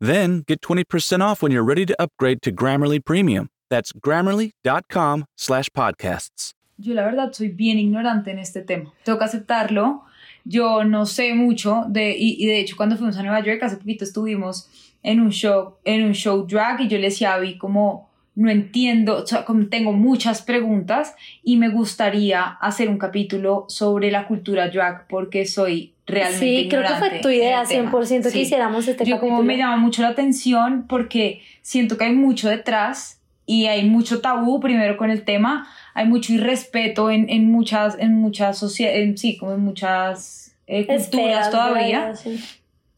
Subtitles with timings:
[0.00, 3.50] Then get 20% off when you're ready to upgrade to Grammarly Premium.
[3.68, 6.54] That's grammarly.com slash podcasts.
[6.78, 8.90] Yo la verdad soy bien ignorante en este tema.
[9.04, 10.04] Tengo que aceptarlo.
[10.44, 13.76] Yo no sé mucho de, y, y de hecho cuando fuimos a Nueva York hace
[13.76, 14.70] poquito estuvimos
[15.02, 18.50] en un show, en un show drag y yo le decía a Abby como no
[18.50, 24.26] entiendo, o sea, como tengo muchas preguntas y me gustaría hacer un capítulo sobre la
[24.26, 27.90] cultura drag porque soy realmente Sí, creo que ignorante fue tu idea, en el tema.
[27.90, 28.40] 100% que Sí.
[28.40, 29.36] hiciéramos este Yo capítulo.
[29.38, 34.20] como me llama mucho la atención porque siento que hay mucho detrás y hay mucho
[34.20, 39.36] tabú primero con el tema, hay mucho irrespeto en, en muchas, en muchas sociedades, sí,
[39.36, 42.00] como en muchas eh, culturas Esferas, todavía.
[42.00, 42.20] ¿verdad?
[42.22, 42.40] Sí.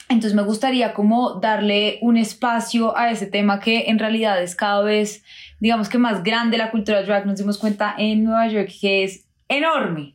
[0.08, 4.82] Entonces me gustaría como darle un espacio a ese tema que en realidad es cada
[4.82, 5.24] vez,
[5.58, 7.24] digamos que más grande la cultura drag.
[7.24, 10.12] Nos dimos cuenta en Nueva York que es enorme.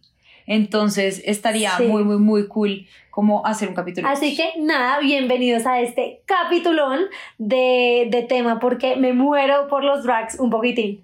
[0.48, 1.84] Entonces estaría Sí.
[1.84, 4.08] muy, muy, muy cool como hacer un capítulo.
[4.08, 7.02] Así que nada, bienvenidos a este capitulón
[7.38, 11.03] de, de tema porque me muero por los drags un poquitín.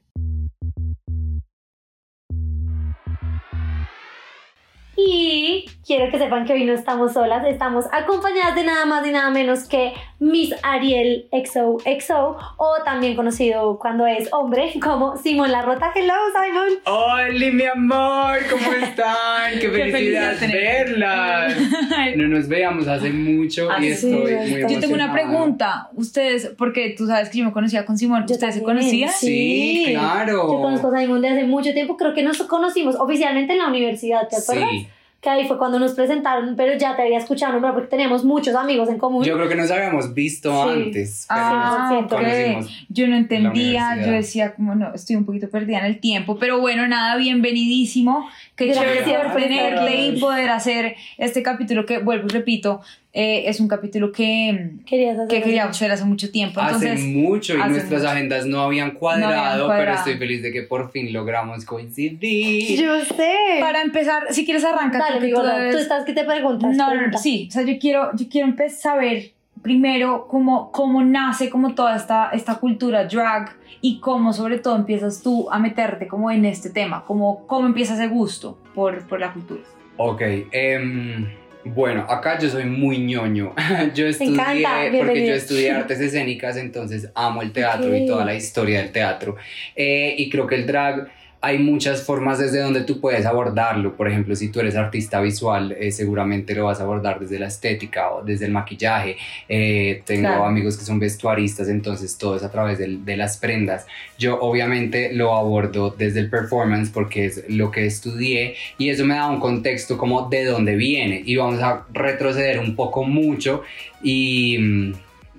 [4.96, 9.12] Y quiero que sepan que hoy no estamos solas, estamos acompañadas de nada más y
[9.12, 15.92] nada menos que Miss Ariel XOXO o también conocido cuando es hombre como Simón Larrota.
[15.96, 16.80] Hello, Simon.
[16.86, 18.38] ¡Hola, mi amor!
[18.50, 19.54] ¿Cómo están?
[19.60, 21.56] ¡Qué Qué felicidad verlas!
[22.16, 24.74] No nos veíamos hace mucho y sí, estoy muy bastante.
[24.74, 25.90] Yo tengo una pregunta.
[25.96, 29.10] Ustedes, porque tú sabes que yo me conocía con Simón, ¿ustedes se conocían?
[29.10, 30.34] Sí, claro.
[30.52, 33.68] Yo conozco a Simon de hace mucho tiempo, creo que nos conocimos oficialmente en la
[33.68, 34.70] universidad, ¿te acuerdas?
[34.70, 34.83] Sí,
[35.24, 38.54] Que ahí fue cuando nos presentaron, pero ya te había escuchado nombrar porque teníamos muchos
[38.56, 39.24] amigos en común.
[39.24, 40.70] yo creo que nos habíamos visto Sí.
[40.84, 41.26] antes.
[41.30, 42.86] pero Ah, nos.
[42.90, 46.60] Yo no entendía, yo decía como no, estoy un poquito perdida en el tiempo, pero
[46.60, 52.32] bueno, nada, bienvenidísimo, qué Gracias chévere tenerle y poder hacer este capítulo que, vuelvo y
[52.34, 52.82] repito,
[53.16, 56.94] eh, es un capítulo que, Querías hacer que queríamos hacer hace mucho tiempo, entonces...
[56.94, 58.12] hace mucho y hace nuestras mucho.
[58.12, 59.98] agendas no habían cuadrado, No habían pero cuadrado.
[59.98, 62.82] estoy feliz de que por fin logramos coincidir.
[62.82, 63.36] Yo sé.
[63.60, 66.76] Para empezar, si quieres arranca Dale, porque digo, tú tú, estás que te preguntas.
[66.76, 67.18] No, no, no, Pregunta.
[67.20, 69.32] sí, o sea, yo quiero, yo quiero empezar a saber
[69.62, 75.22] primero cómo, cómo nace como toda esta, esta cultura drag y cómo sobre todo empiezas
[75.22, 79.32] tú a meterte como en este tema, cómo, cómo empieza ese gusto por, por la
[79.32, 79.62] cultura.
[79.98, 80.22] Ok,
[80.52, 81.28] em,
[81.66, 83.54] bueno, acá yo soy muy ñoño.
[83.96, 84.66] Yo estudié,
[84.98, 89.36] porque yo estudié artes escénicas, entonces amo el teatro y toda la historia del teatro.
[89.76, 91.10] Eh, y creo que el drag,
[91.46, 93.98] hay muchas formas desde donde tú puedes abordarlo.
[93.98, 97.48] Por ejemplo, si tú eres artista visual, eh, seguramente lo vas a abordar desde la
[97.48, 99.18] estética o desde el maquillaje.
[99.50, 100.46] Eh, tengo Claro.
[100.46, 103.86] amigos que son vestuaristas, entonces todo es a través del- de las prendas.
[104.18, 109.16] Yo obviamente lo abordo desde el performance porque es lo que estudié y eso me
[109.16, 113.64] da un contexto como de dónde viene y vamos a retroceder un poco mucho
[114.02, 114.94] y mm,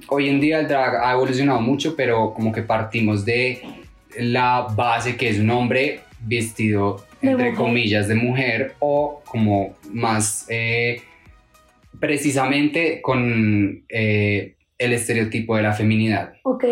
[0.09, 3.63] hoy en día el drag ha evolucionado mucho pero como que partimos de
[4.19, 7.55] la base que es un hombre vestido De entre mujer.
[7.55, 11.03] comillas de mujer o como más eh,
[12.01, 16.35] precisamente con eh, el estereotipo de la feminidad.
[16.43, 16.65] Ok.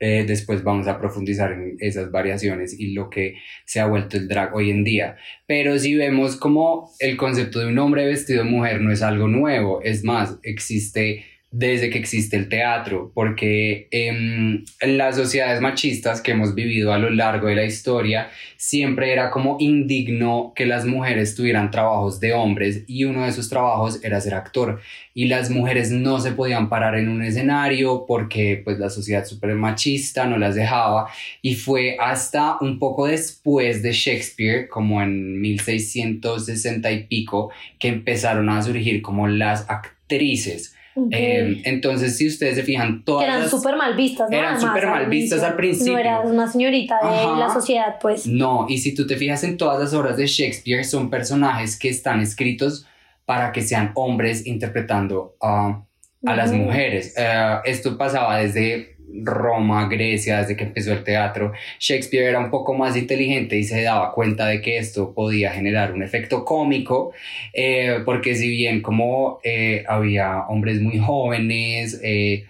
[0.00, 4.28] Eh, después vamos a profundizar en esas variaciones y lo que se ha vuelto el
[4.28, 5.16] drag hoy en día.
[5.46, 9.28] Pero si vemos como el concepto de un hombre vestido de mujer no es algo
[9.28, 11.24] nuevo, es más, existe
[11.56, 17.10] desde que existe el teatro, porque en las sociedades machistas que hemos vivido a lo
[17.10, 22.82] largo de la historia, siempre era como indigno que las mujeres tuvieran trabajos de hombres
[22.88, 24.80] y uno de esos trabajos era ser actor.
[25.14, 29.54] Y las mujeres no se podían parar en un escenario porque pues la sociedad súper
[29.54, 31.08] machista no las dejaba
[31.40, 38.48] y fue hasta un poco después de Shakespeare como en 1660 y pico que empezaron
[38.48, 41.08] a surgir como las actrices Ok.
[41.10, 44.36] Eh, entonces, si ustedes se fijan, todas eran súper mal vistas, ¿no?
[44.36, 45.94] eran súper mal vistas al principio.
[45.94, 47.38] No eras una señorita de Ajá.
[47.38, 48.26] la sociedad, pues.
[48.26, 51.88] No, y si tú te fijas en todas las obras de Shakespeare, son personajes que
[51.88, 52.86] están escritos
[53.24, 55.84] para que sean hombres interpretando a
[56.26, 57.14] a las mujeres.
[57.16, 61.52] Eh, esto pasaba desde Roma, Grecia, desde que empezó el teatro.
[61.78, 65.92] Shakespeare era un poco más inteligente y se daba cuenta de que esto podía generar
[65.92, 67.12] un efecto cómico,
[67.52, 72.46] eh, porque si bien como eh, había hombres muy jóvenes, eh,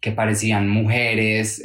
[0.00, 1.60] que parecían mujeres,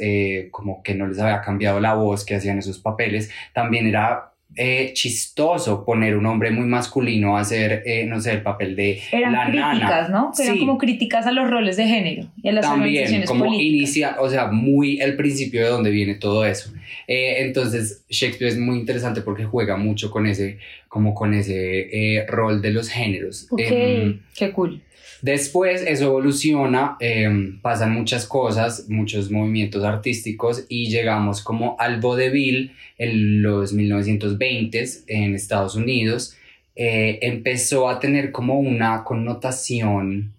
[0.50, 4.92] como que no les había cambiado la voz, que hacían esos papeles, también era eh,
[4.94, 9.32] chistoso poner un hombre muy masculino a hacer, eh, no sé, el papel de Eran
[9.32, 10.08] la críticas, nana.
[10.08, 10.32] ¿no?
[10.36, 10.60] Que Eran Sí.
[10.60, 13.66] como críticas a los roles de género y a las también como políticas.
[13.74, 16.72] inicia, o sea, muy el principio de donde viene todo eso.
[17.06, 20.58] Eh, entonces Shakespeare es muy interesante porque juega mucho con ese,
[20.88, 23.46] como con ese eh, rol de los géneros.
[23.50, 23.60] Ok.
[23.62, 24.80] Em, Qué cool.
[25.24, 32.72] Después eso evoluciona, em, pasan muchas cosas, muchos movimientos artísticos y llegamos como al vodevil
[32.98, 36.36] en los 1920s en Estados Unidos.
[36.76, 40.34] Eh, empezó a tener como una connotación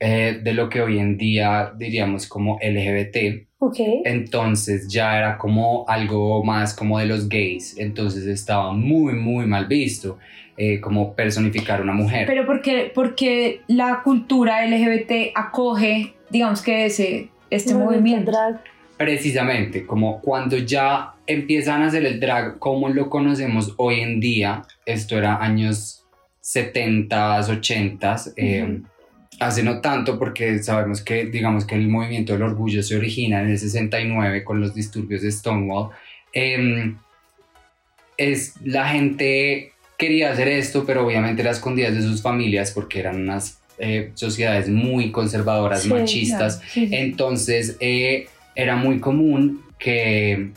[0.00, 3.46] eh, de lo que hoy en día diríamos como LGBT.
[3.58, 3.76] Ok.
[4.06, 7.76] Entonces ya era como algo más como de los gays.
[7.76, 10.16] Entonces estaba muy, muy mal visto
[10.56, 12.26] eh, como personificar una mujer.
[12.26, 18.30] Pero porque, porque la cultura LGBT acoge, digamos que ese, este movimiento.
[18.30, 18.62] drag.
[18.96, 24.62] Precisamente, como cuando ya empiezan a hacer el drag como lo conocemos hoy en día,
[24.86, 26.06] esto era años
[26.40, 28.86] 70s, 80s, eh, Ujú.
[29.40, 33.48] hace no tanto porque sabemos que, digamos que el movimiento del orgullo se origina en
[33.48, 35.90] el 69 con los disturbios de Stonewall,
[36.32, 36.94] eh,
[38.16, 39.73] es la gente
[40.04, 44.68] quería hacer esto, pero obviamente era escondidas de sus familias porque eran unas eh, sociedades
[44.68, 46.94] muy conservadoras, Sí, machistas, sí, sí.
[46.94, 50.50] entonces eh, era muy común que,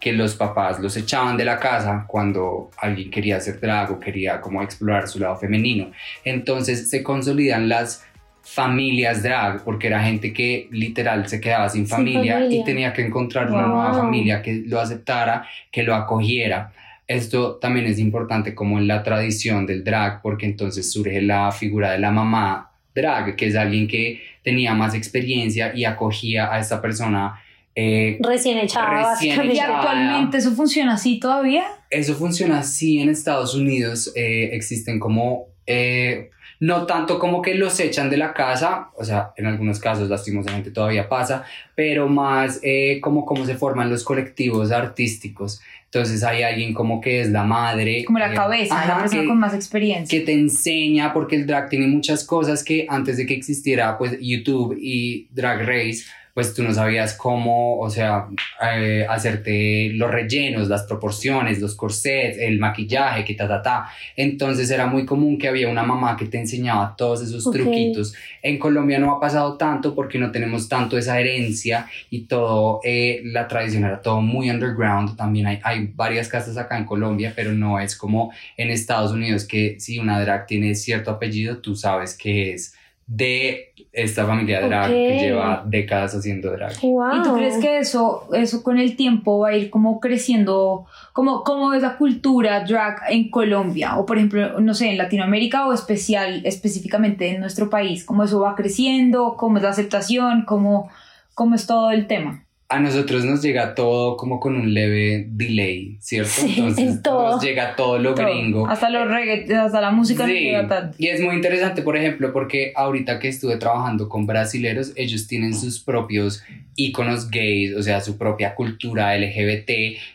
[0.00, 4.40] que los papás los echaban de la casa cuando alguien quería hacer drag o quería
[4.40, 5.90] como explorar su lado femenino.
[6.24, 8.04] Entonces se consolidan las
[8.42, 12.64] familias drag porque era gente que literal se quedaba sin Sin familia, y familia.
[12.64, 14.00] tenía que encontrar una nueva Wow.
[14.00, 16.72] familia que lo aceptara, que lo acogiera.
[17.08, 21.92] Esto también es importante como en la tradición del drag porque entonces surge la figura
[21.92, 26.80] de la mamá drag, que es alguien que tenía más experiencia y acogía a esta
[26.82, 27.40] persona.
[27.74, 29.50] eh, Recién echada, Recién.
[29.52, 31.64] ¿Y actualmente eso funciona así todavía?
[31.90, 34.12] eso funciona así en Estados Unidos.
[34.14, 39.32] eh, existen como, eh, no tanto como que los echan de la casa, o sea,
[39.36, 41.44] en algunos casos lastimosamente todavía pasa,
[41.74, 45.60] pero más eh, como cómo se forman los colectivos artísticos.
[45.90, 48.04] Entonces hay alguien como que es la madre.
[48.04, 50.18] Como la eh, cabeza, ajá, la persona que- con más experiencia.
[50.18, 54.18] que te enseña, porque el drag tiene muchas cosas que antes de que existiera pues
[54.20, 56.04] YouTube y Drag Race,
[56.38, 58.28] pues tú no sabías cómo, o sea,
[58.62, 63.88] eh, hacerte los rellenos, las proporciones, los corsets, el maquillaje, que ta, ta, ta.
[64.14, 67.54] Entonces era muy común que había una mamá que te enseñaba todos esos Ok.
[67.56, 68.14] truquitos.
[68.40, 73.20] En Colombia no ha pasado tanto porque no tenemos tanto esa herencia y todo, eh,
[73.24, 75.16] la tradición era todo muy underground.
[75.16, 79.44] También hay, hay varias casas acá en Colombia, pero no es como en Estados Unidos
[79.44, 82.77] que si una drag tiene cierto apellido, tú sabes que es
[83.10, 85.20] de esta familia drag que Ok.
[85.20, 86.78] lleva décadas haciendo drag.
[86.82, 87.16] Wow.
[87.16, 90.84] ¿Y tú crees que eso, eso con el tiempo va a ir como creciendo?
[91.14, 93.96] como ¿Cómo es la cultura drag en Colombia?
[93.96, 98.04] O por ejemplo, no sé, en Latinoamérica o especial, específicamente en nuestro país.
[98.04, 99.36] ¿Cómo eso va creciendo?
[99.38, 100.44] ¿Cómo es la aceptación?
[100.46, 100.90] ¿Cómo,
[101.34, 102.44] cómo es todo el tema?
[102.70, 106.30] A nosotros nos llega todo como con un leve delay, ¿cierto?
[106.32, 107.30] Sí, Entonces en todo.
[107.36, 108.26] nos llega todo lo Todo.
[108.26, 108.66] gringo.
[108.68, 110.94] Hasta los reggae, hasta la música Sí, llega tanto.
[110.98, 115.54] y es muy interesante, por ejemplo, porque ahorita que estuve trabajando con brasileros, ellos tienen
[115.54, 116.42] sus propios
[116.76, 119.70] íconos gays, o sea, su propia cultura LGBT,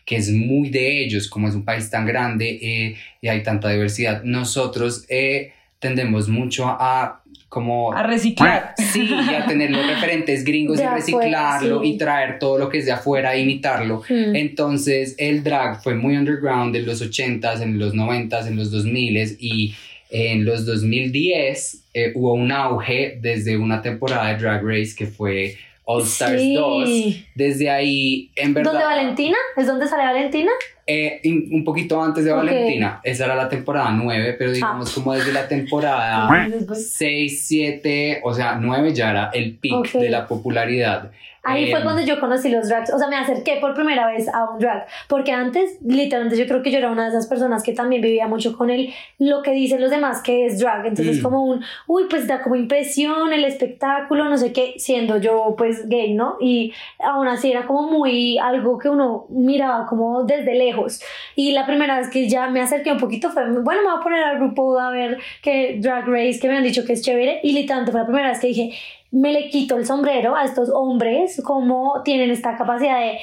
[0.05, 3.69] que es muy de ellos, como es un país tan grande eh, y hay tanta
[3.69, 4.21] diversidad.
[4.23, 7.22] Nosotros eh, tendemos mucho a
[7.53, 8.73] como A reciclar.
[8.77, 11.89] Sí, y a tener los referentes gringos De y afuera, reciclarlo sí.
[11.89, 14.01] y traer todo lo que es de afuera e imitarlo.
[14.09, 14.35] Hmm.
[14.35, 19.37] Entonces el drag fue muy underground en los 80s, en los 90s, en los 2000s
[19.39, 19.75] y
[20.09, 25.55] en los 2010 eh, hubo un auge desde una temporada de Drag Race que fue
[25.85, 26.55] All Stars Sí.
[26.55, 26.89] 2.
[27.35, 28.71] Desde ahí, en verdad...
[28.71, 29.37] ¿Dónde Valentina?
[29.57, 30.51] ¿Es donde sale Valentina?
[30.87, 31.21] Eh,
[31.51, 32.37] un poquito antes de Ok.
[32.39, 38.21] Valentina, esa era la temporada 9, pero digamos como desde la temporada Después- 6, 7,
[38.23, 39.91] o sea, 9 ya era el peak Ok.
[39.93, 41.11] de la popularidad.
[41.45, 44.29] Ahí fue Em, cuando yo conocí los drags, o sea, me acerqué por primera vez
[44.33, 47.63] a un drag, porque antes, literalmente, yo creo que yo era una de esas personas
[47.63, 51.19] que también vivía mucho con el, lo que dicen los demás que es drag, entonces
[51.19, 51.21] Mm.
[51.21, 55.89] como un, uy, pues da como impresión el espectáculo, no sé qué, siendo yo pues
[55.89, 56.37] gay, ¿no?
[56.39, 61.01] Y aún así era como muy algo que uno miraba como desde lejos,
[61.35, 64.01] y la primera vez que ya me acerqué un poquito fue, bueno, me voy a
[64.01, 67.41] poner al grupo a ver que Drag Race, que me han dicho que es chévere,
[67.43, 68.71] y literalmente fue la primera vez que dije,
[69.13, 73.19] me le quito el sombrero a estos hombres, como tienen esta capacidad de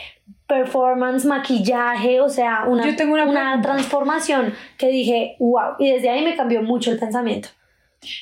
[0.46, 6.24] performance, maquillaje, o sea, una, Yo tengo una transformación que dije, wow, y desde ahí
[6.24, 7.48] me cambió mucho el pensamiento.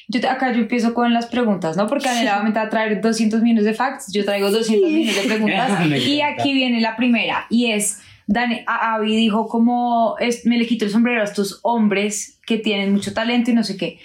[0.08, 1.86] Yo te- acá yo empiezo con las preguntas, ¿no?
[1.86, 5.70] Porque Anela va a traer 200 millones de facts, yo traigo 200 millones de preguntas.
[6.08, 10.66] Y aquí viene la primera, y es, Dani, a- Abby dijo como, es, me le
[10.66, 13.98] quito el sombrero a estos hombres que tienen mucho talento y no sé qué.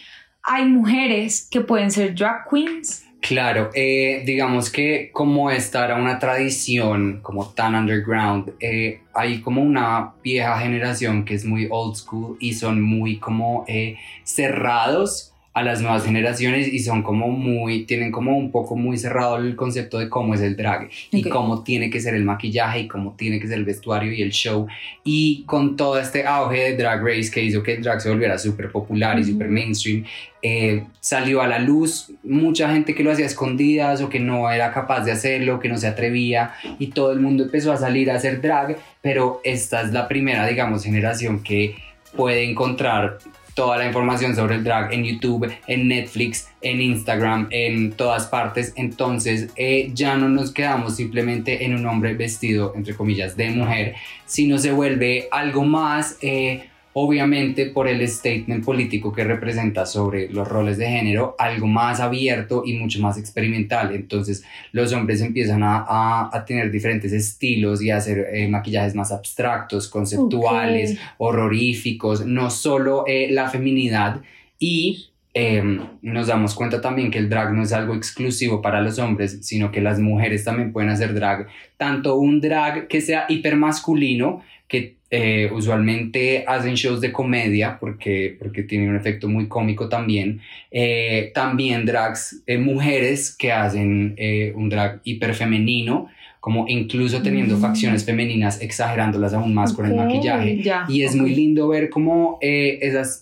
[0.43, 3.05] Hay mujeres que pueden ser drag queens.
[3.25, 9.61] Claro, eh, digamos que como esta era una tradición como tan underground, eh, hay como
[9.61, 15.61] una vieja generación que es muy old school y son muy como eh, cerrados a
[15.61, 19.99] las nuevas generaciones y son como muy, tienen como un poco muy cerrado el concepto
[19.99, 23.39] de cómo es el drag y cómo tiene que ser el maquillaje y cómo tiene
[23.39, 24.65] que ser el vestuario y el show.
[25.03, 28.39] Y con todo este auge de Drag Race que hizo que el drag se volviera
[28.39, 30.05] súper popular y súper mainstream,
[30.41, 32.11] eh, salió a la luz.
[32.23, 35.77] Mucha gente que lo hacía escondidas o que no era capaz de hacerlo, que no
[35.77, 39.93] se atrevía y todo el mundo empezó a salir a hacer drag, pero esta es
[39.93, 41.75] la primera, digamos, generación que
[42.15, 43.19] puede encontrar
[43.53, 48.73] toda la información sobre el drag en YouTube, en Netflix, en Instagram, en todas partes.
[48.75, 53.95] Entonces eh, ya no nos quedamos simplemente en un hombre vestido, entre comillas, de mujer,
[54.25, 60.47] sino se vuelve algo más, eh, obviamente por el statement político que representa sobre los
[60.47, 63.93] roles de género, algo más abierto y mucho más experimental.
[63.95, 68.93] Entonces los hombres empiezan a, a- a tener diferentes estilos y a hacer eh, maquillajes
[68.95, 74.21] más abstractos, conceptuales, horroríficos, no solo eh, la feminidad.
[74.59, 78.99] Y eh, nos damos cuenta también que el drag no es algo exclusivo para los
[78.99, 81.47] hombres, sino que las mujeres también pueden hacer drag,
[81.77, 88.63] tanto un drag que sea hipermasculino, que eh, usualmente hacen shows de comedia porque, porque
[88.63, 90.41] tienen un efecto muy cómico también,
[90.71, 96.07] eh, también drags eh, mujeres que hacen eh, un drag hiperfemenino,
[96.39, 97.61] como incluso teniendo Mm.
[97.61, 100.63] facciones femeninas, exagerándolas aún más con el maquillaje.
[100.63, 100.85] Ya.
[100.89, 103.21] Y es muy lindo ver cómo esas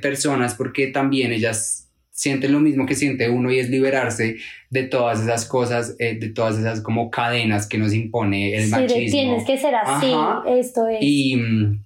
[0.00, 1.83] personas, porque también ellas
[2.16, 4.36] sienten lo mismo que siente uno y es liberarse
[4.70, 8.70] de todas esas cosas, eh, de todas esas como cadenas que nos impone el Sí,
[8.70, 9.10] machismo.
[9.10, 10.44] tienes que ser así, Ajá.
[10.48, 10.98] esto es.
[11.00, 11.84] Y mm,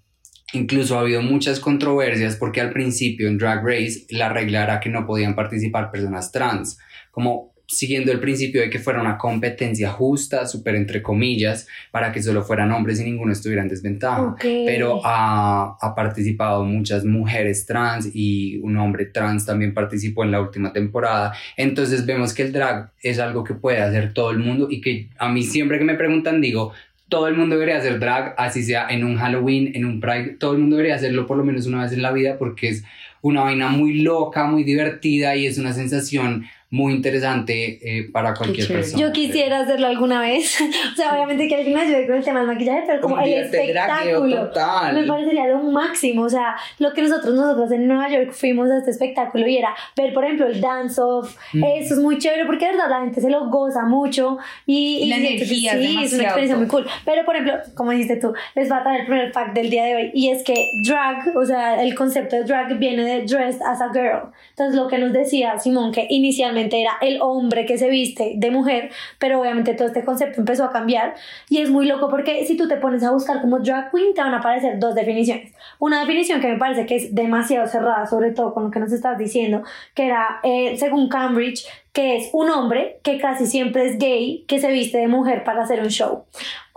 [0.53, 4.91] incluso ha habido muchas controversias porque al principio en Drag Race la regla era que
[4.91, 6.79] no podían participar personas trans,
[7.11, 12.23] como siguiendo el principio de que fuera una competencia justa, súper entre comillas, para que
[12.23, 18.09] solo fueran hombres y ninguno estuviera en desventaja pero ha, ha participado muchas mujeres trans
[18.15, 21.35] y un hombre trans también participó en la última temporada.
[21.57, 25.09] Entonces vemos que el drag es algo que puede hacer todo el mundo y que
[25.19, 26.73] a mí siempre que me preguntan digo,
[27.09, 30.53] todo el mundo debería hacer drag, así sea en un Halloween, en un Pride, todo
[30.53, 32.85] el mundo debería hacerlo por lo menos una vez en la vida porque es
[33.21, 38.69] una vaina muy loca, muy divertida y es una sensación muy interesante eh, para cualquier
[38.69, 39.03] persona.
[39.03, 40.59] Yo quisiera hacerlo alguna vez.
[40.93, 43.33] o sea, obviamente que alguien me ayude con el tema del maquillaje, pero como el
[43.33, 44.37] espectáculo.
[44.49, 44.95] total.
[44.95, 48.79] Me parecería lo máximo, o sea, lo que nosotros, nosotros en Nueva York fuimos a
[48.79, 51.65] este espectáculo y era ver, por ejemplo, el dance-off, Mm.
[51.65, 55.09] eso es muy chévere porque de verdad la gente se lo goza mucho y, Y
[55.09, 56.87] la que energía es sí, es una demasiado experiencia muy cool.
[57.05, 59.85] Pero, por ejemplo, como dijiste tú, les va a traer el primer fact del día
[59.85, 63.63] de hoy y es que drag, o sea, el concepto de drag viene de dressed
[63.63, 64.31] as a girl.
[64.51, 68.51] Entonces, lo que nos decía Simón, que inicialmente era el hombre que se viste de
[68.51, 71.15] mujer, pero obviamente todo este concepto empezó a cambiar
[71.49, 74.21] y es muy loco porque si tú te pones a buscar como drag queen te
[74.21, 75.53] van a aparecer dos definiciones.
[75.79, 78.93] Una definición que me parece que es demasiado cerrada, sobre todo con lo que nos
[78.93, 79.63] estás diciendo,
[79.95, 84.59] que era eh, según Cambridge, que es un hombre que casi siempre es gay, que
[84.59, 86.25] se viste de mujer para hacer un show.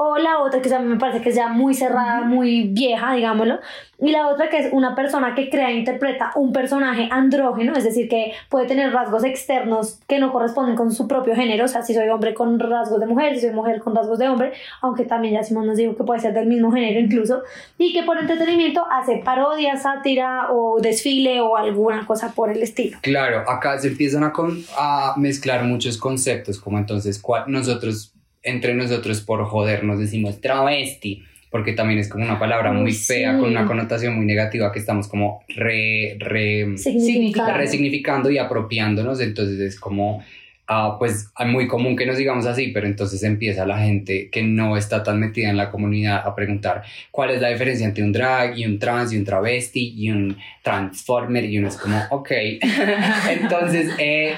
[0.04, 3.14] O la otra, que a mí me parece que es ya muy cerrada, muy vieja,
[3.14, 3.60] digámoslo.
[4.00, 7.84] Y la otra que es una persona que crea e interpreta un personaje andrógeno, es
[7.84, 11.66] decir, que puede tener rasgos externos que no corresponden con su propio género.
[11.66, 14.28] O sea, si soy hombre con rasgos de mujer, si soy mujer con rasgos de
[14.28, 17.44] hombre, aunque también ya Simón nos dijo que puede ser del mismo género incluso.
[17.78, 22.98] Y que por entretenimiento hace parodia, sátira o desfile o alguna cosa por el estilo.
[23.02, 28.11] Claro, acá se empiezan a, con- a mezclar muchos conceptos, como entonces cua- nosotros,
[28.44, 32.94] entre nosotros por joder, nos decimos travesti, porque también es como una palabra Uy, muy
[32.94, 37.58] fea, con una connotación muy negativa que estamos como re, re, Significado.
[37.58, 40.24] resignificando y apropiándonos, entonces es como
[40.68, 44.44] ah, pues es muy común que nos digamos así, pero entonces empieza la gente que
[44.44, 48.14] no está tan metida en la comunidad a preguntar cuál es la diferencia entre un
[48.14, 51.44] drag y un trans y un travesti y un transformer.
[51.46, 52.32] Y uno es como, ok,
[53.30, 54.36] entonces eh,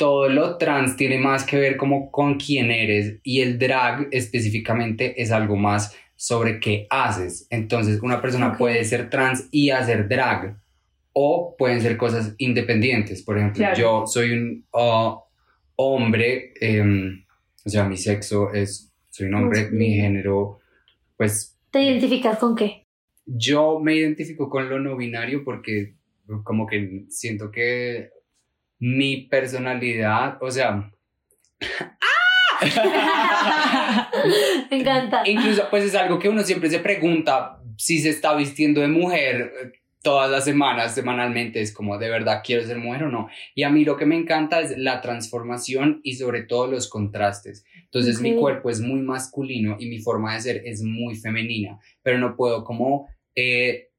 [0.00, 5.20] todo lo trans tiene más que ver como con quién eres y el drag específicamente
[5.20, 7.46] es algo más sobre qué haces.
[7.50, 10.58] Entonces, una persona puede ser trans y hacer drag,
[11.12, 13.22] o pueden ser cosas independientes.
[13.22, 15.18] Por ejemplo, yo soy un uh,
[15.76, 17.22] hombre, em,
[17.62, 20.60] o sea, mi sexo es, soy un hombre, mi género,
[21.18, 21.58] pues...
[21.70, 22.86] ¿Te identificas con qué?
[23.26, 25.96] Yo me identifico con lo no binario porque
[26.42, 28.12] como que siento que
[28.80, 30.90] mi personalidad, o sea...
[34.70, 35.22] Me encanta.
[35.24, 39.40] Incluso, pues es algo que uno siempre se pregunta si se está vistiendo de mujer
[39.40, 43.28] eh, todas las semanas, semanalmente, es como, ¿de verdad quiero ser mujer o no?
[43.54, 47.64] Y a mí lo que me encanta es la transformación y sobre todo los contrastes.
[47.84, 52.18] Entonces mi cuerpo es muy masculino y mi forma de ser es muy femenina, pero
[52.18, 53.08] no puedo como...
[53.34, 53.89] Eh,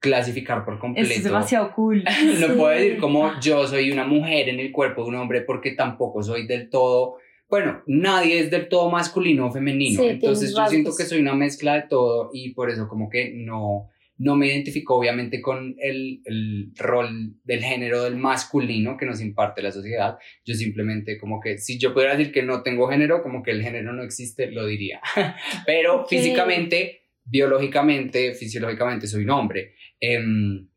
[0.00, 1.12] clasificar por completo.
[1.12, 2.04] es demasiado cool.
[2.40, 5.72] no puedo decir como yo soy una mujer en el cuerpo de un hombre porque
[5.72, 7.16] tampoco soy del todo
[7.48, 11.76] bueno, nadie es del todo masculino o femenino, entonces yo siento que soy una mezcla
[11.76, 13.88] de todo y por eso como que no,
[14.18, 19.62] no me identifico obviamente con el, el, rol del género del masculino que nos imparte
[19.62, 23.42] la sociedad, yo simplemente como que si yo pudiera decir que no tengo género, como
[23.42, 25.00] que el género no existe, lo diría,
[25.66, 29.74] pero físicamente, biológicamente, fisiológicamente soy un hombre.
[30.00, 30.68] Em,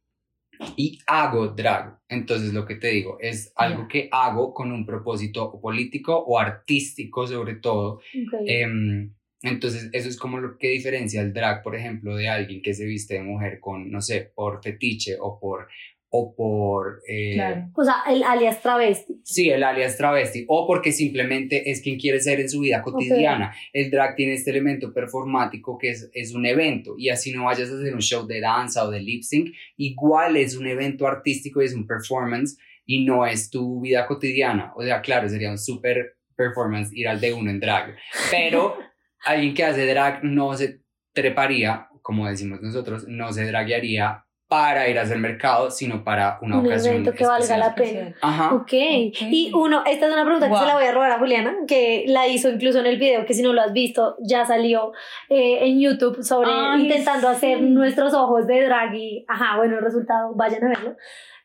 [0.75, 1.99] y hago drag.
[2.07, 7.25] Entonces lo que te digo es algo que hago con un propósito político o artístico
[7.27, 8.01] sobre todo.
[8.45, 12.73] Em, entonces eso es como lo que diferencia el drag, por ejemplo, de alguien que
[12.73, 15.67] se viste de mujer con, no sé, por fetiche o por
[16.13, 17.01] o por...
[17.07, 17.69] Eh, claro.
[17.73, 19.21] O sea, el alias travesti.
[19.23, 20.43] Sí, el alias travesti.
[20.49, 23.55] O porque simplemente es quien quiere ser en su vida cotidiana.
[23.71, 26.95] El drag tiene este elemento performático que es, es un evento.
[26.97, 30.35] Y así no vayas a hacer un show de danza o de lip sync, igual
[30.35, 34.73] es un evento artístico y es un performance y no es tu vida cotidiana.
[34.75, 37.95] O sea, claro, sería un super performance ir al de uno en drag.
[38.29, 38.77] Pero
[39.23, 40.81] alguien que hace drag no se
[41.13, 46.59] treparía, como decimos nosotros, no se draguearía para ir a hacer mercado, sino para una
[46.59, 46.95] un ocasión.
[46.95, 48.13] evento que valga la pena.
[48.21, 48.53] Ajá.
[48.55, 49.13] Okay.
[49.21, 52.03] Y uno, esta es una pregunta que se la voy a robar a Juliana, que
[52.05, 54.91] la hizo incluso en el video, que si no lo has visto, ya salió
[55.29, 60.33] eh, en YouTube sobre intentando hacer nuestros ojos de drag y, ajá, bueno, el resultado,
[60.35, 60.97] vayan a verlo.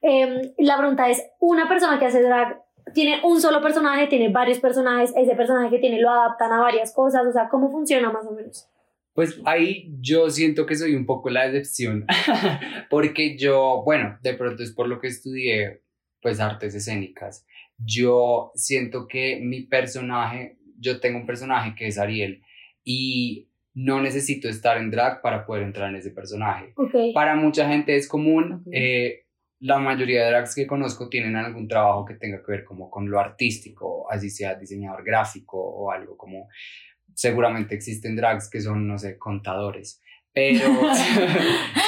[0.03, 2.61] Em, la pregunta es, una persona que hace drag
[2.93, 6.93] tiene un solo personaje, tiene varios personajes, ese personaje que tiene lo adaptan a varias
[6.93, 8.69] cosas, o sea, ¿cómo funciona más o menos?
[9.17, 12.05] Pues ahí yo siento que soy un poco la excepción,
[12.91, 15.81] porque yo, bueno, de pronto es por lo que estudié,
[16.21, 17.47] pues artes escénicas.
[17.79, 22.43] Yo siento que mi personaje, yo tengo un personaje que es Ariel
[22.85, 26.75] y no necesito estar en drag para poder entrar en ese personaje.
[27.15, 29.25] Para mucha gente es común, eh,
[29.61, 33.11] la mayoría de drags que conozco tienen algún trabajo que tenga que ver como con
[33.11, 36.49] lo artístico, así sea diseñador gráfico o algo como
[37.17, 40.01] seguramente existen drags que son, no sé, contadores.
[40.33, 40.67] Pero.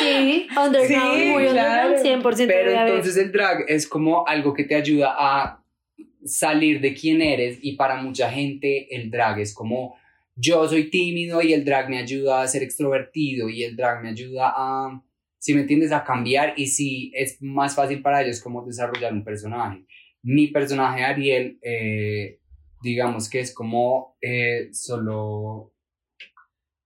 [0.01, 2.47] sí, underground, muy underground, 100%.
[2.47, 5.63] Pero entonces el drag es como algo que te ayuda a
[6.25, 9.97] salir de quién eres y para mucha gente el drag es como
[10.35, 14.11] yo soy tímido y el drag me ayuda a ser extrovertido y el drag me
[14.11, 15.03] ayuda a,
[15.39, 19.25] si me entiendes, a cambiar y si es más fácil para ellos como desarrollar un
[19.25, 19.85] personaje.
[20.23, 22.39] Mi personaje Ariel eh,
[22.83, 25.73] digamos que es como eh, solo,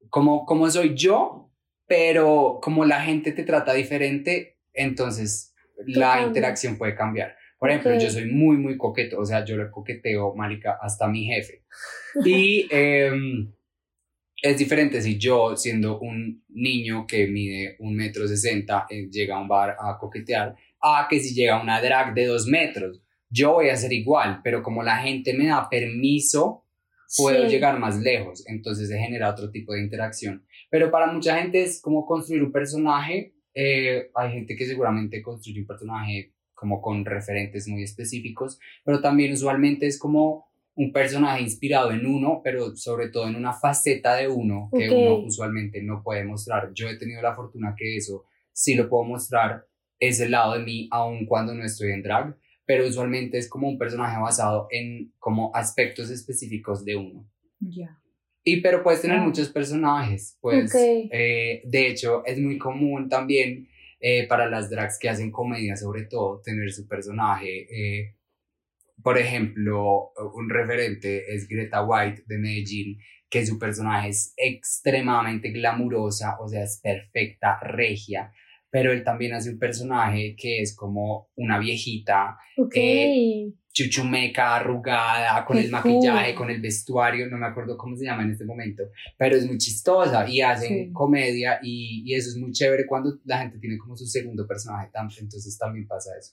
[0.09, 1.51] como, como soy yo,
[1.87, 5.55] pero como la gente te trata diferente, entonces
[5.87, 7.37] la interacción puede cambiar.
[7.59, 11.27] Por ejemplo, yo soy muy, muy coqueto, o sea, yo le coqueteo, marica, hasta mi
[11.27, 11.63] jefe.
[12.25, 13.53] Y em,
[14.43, 19.41] es diferente si yo, siendo un niño que mide un metro sesenta, eh, llega a
[19.41, 23.01] un bar a coquetear, a que si llega una drag de dos metros
[23.33, 26.67] yo voy a ser igual, pero como la gente me da permiso,
[27.17, 30.45] puedo llegar más lejos, entonces se genera otro tipo de interacción.
[30.71, 35.61] Pero para mucha gente es como construir un personaje, eh, hay gente que seguramente construye
[35.61, 41.91] un personaje como con referentes muy específicos, pero también usualmente es como un personaje inspirado
[41.91, 46.25] en uno, pero sobre todo en una faceta de uno que uno usualmente no puede
[46.25, 46.71] mostrar.
[46.75, 49.67] Yo he tenido la fortuna que eso sí lo puedo mostrar,
[49.99, 52.37] ese lado de mí, aun cuando no estoy en drag,
[52.73, 57.29] pero usualmente es como un personaje basado en como aspectos específicos de uno.
[57.61, 58.01] Ya.
[58.43, 59.23] Y pero puedes tener ah.
[59.23, 63.69] muchos personajes, pues eh, de hecho es muy común también
[64.01, 68.17] eh, para las drags que hacen comedia sobre todo tener su personaje eh,
[69.03, 76.39] por ejemplo, un referente es Greta White de Medellín, que su personaje es extremadamente glamurosa,
[76.41, 78.33] o sea, es perfecta, regia,
[78.73, 82.73] pero él también hace un personaje que es como una viejita, Ok.
[82.75, 86.39] eh, chuchumeca, arrugada, con Qué el maquillaje, cool.
[86.47, 88.83] con el vestuario, no me acuerdo cómo se llama en este momento,
[89.19, 90.93] pero es muy chistosa y hacen Sí.
[90.93, 94.91] comedia y, y eso es muy chévere cuando la gente tiene como su segundo personaje,
[95.21, 96.33] entonces también pasa eso.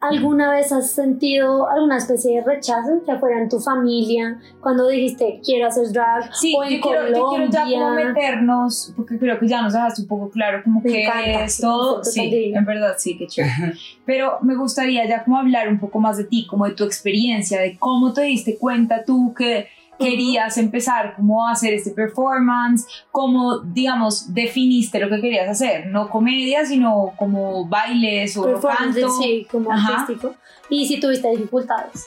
[0.00, 5.42] ¿Alguna vez has sentido alguna especie de rechazo, ya fuera en tu familia, cuando dijiste
[5.44, 6.34] quiero hacer drag?
[6.34, 8.04] Sí, o en yo quiero, yo quiero ya como Colombia?
[8.06, 11.60] meternos, porque creo que ya nos dejaste un poco claro como Me que encanta, es
[11.60, 13.74] todo, sí, en verdad sí, qué chévere.
[14.06, 17.60] Pero me gustaría ya como hablar un poco más de ti, como de tu experiencia,
[17.60, 19.68] de cómo te diste cuenta tú que
[20.00, 26.08] querías empezar como a hacer este performance, cómo, digamos, definiste lo que querías hacer, no
[26.08, 29.08] comedia, sino como bailes o canto.
[29.20, 30.00] sí, como Ajá.
[30.00, 30.34] artístico.
[30.68, 32.06] Y si tuviste dificultades.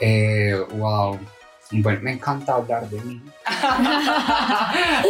[0.00, 1.18] Eh, wow.
[1.72, 3.20] Bueno, me encanta hablar de mí.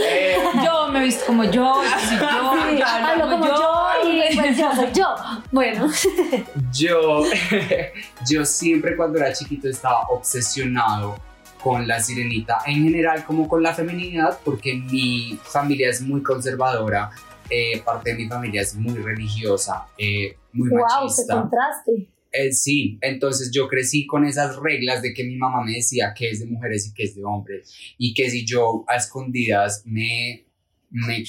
[0.06, 3.86] Eh, Yo me he visto como yo, yo soy yo, Sí, yo hablo como yo
[4.08, 5.14] y pues yo soy yo.
[5.52, 5.88] Bueno,
[6.72, 7.24] Yo,
[8.30, 11.16] yo siempre cuando era chiquito estaba obsesionado
[11.66, 17.10] con la sirenita, en general como con la feminidad, porque mi familia es muy conservadora,
[17.50, 21.40] eh, parte de mi familia es muy religiosa, eh, muy wow, qué machista.
[21.40, 22.08] contraste.
[22.30, 26.30] Eh, sí, entonces yo crecí con esas reglas de que mi mamá me decía que
[26.30, 30.44] es de mujeres y que es de hombres, y que si yo a escondidas me...
[30.90, 31.24] me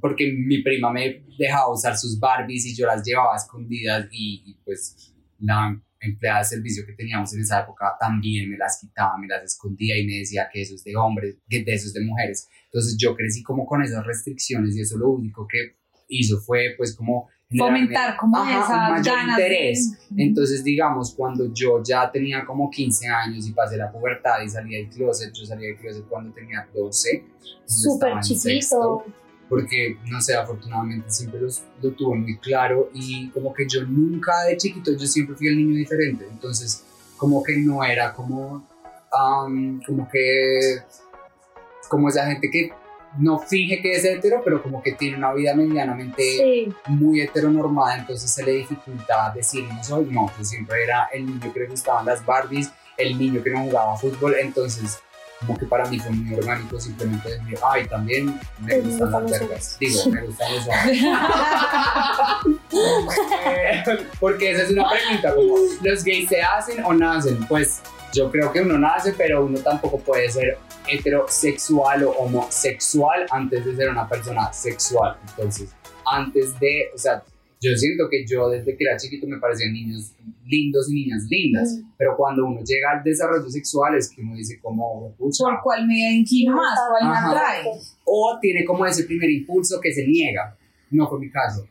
[0.00, 4.54] porque mi prima me dejaba usar sus Barbies y yo las llevaba escondidas y, y
[4.64, 9.26] pues la empleada de servicio que teníamos en esa época también me las quitaba, me
[9.28, 12.04] las escondía y me decía que eso es de hombres, que de eso es de
[12.04, 12.48] mujeres.
[12.66, 15.76] Entonces yo crecí como con esas restricciones y eso lo único que
[16.08, 19.98] hizo fue pues como fomentar como ajá, un mayor ganas de- interés.
[20.16, 24.74] Entonces, digamos, cuando yo ya tenía como 15 años y pasé la pubertad y salí
[24.74, 27.10] del closet, yo salí del closet cuando tenía 12.
[27.10, 29.04] entonces Súper en sexto, chiquito.
[29.52, 34.44] Porque, no sé, afortunadamente siempre los, lo tuve muy claro y como que yo nunca
[34.44, 36.26] de chiquito, yo siempre fui el niño diferente.
[36.26, 36.86] Entonces,
[37.18, 38.66] como que no era como,
[39.12, 40.78] am, como que,
[41.86, 42.72] como esa gente que
[43.18, 47.98] no finge que es hetero, pero como que tiene una vida medianamente Sí, muy heteronormada,
[47.98, 51.66] entonces se le dificulta decir no soy, no, yo siempre era el niño que le
[51.66, 54.98] gustaban las Barbies, el niño que no jugaba fútbol, entonces
[55.44, 59.76] como que para mí fue muy orgánico simplemente decir, ay, también me gustan las vergas,
[59.78, 61.02] digo, me gustan los hombres.
[64.20, 67.44] Porque esa es una pregunta, como, ¿los gays se hacen o nacen?
[67.46, 73.64] Pues yo creo que uno nace, pero uno tampoco puede ser heterosexual o homosexual antes
[73.64, 75.16] de ser una persona sexual.
[75.28, 75.70] Entonces,
[76.04, 77.22] antes de, o sea,
[77.62, 80.12] yo siento que yo desde que era chiquito me parecían niños
[80.44, 81.92] lindos y niñas lindas, Mm.
[81.96, 85.86] pero cuando uno llega al desarrollo sexual es que uno dice como, pucha, por cuál
[85.86, 87.64] me inclino más, cuál me atrae.
[88.04, 90.56] o tiene como ese primer impulso que se niega.
[90.90, 91.66] No fue mi caso.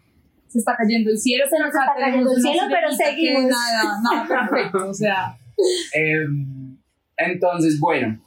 [0.47, 3.43] Se está cayendo el cielo, Se nos está cayendo el cielo, pero seguimos.
[3.43, 5.37] Nada, nada perfecto, o sea.
[5.93, 6.77] Em,
[7.17, 8.19] entonces, bueno,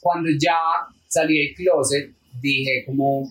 [0.00, 0.56] cuando ya
[1.06, 3.30] salí del closet, dije como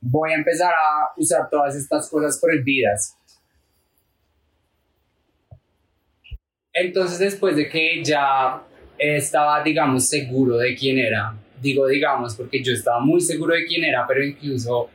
[0.00, 3.16] voy a empezar a usar todas estas cosas prohibidas.
[6.72, 8.62] Entonces, después de que ya
[8.98, 13.84] estaba, digamos, seguro de quién era, digo, digamos, porque yo estaba muy seguro de quién
[13.84, 14.88] era, pero incluso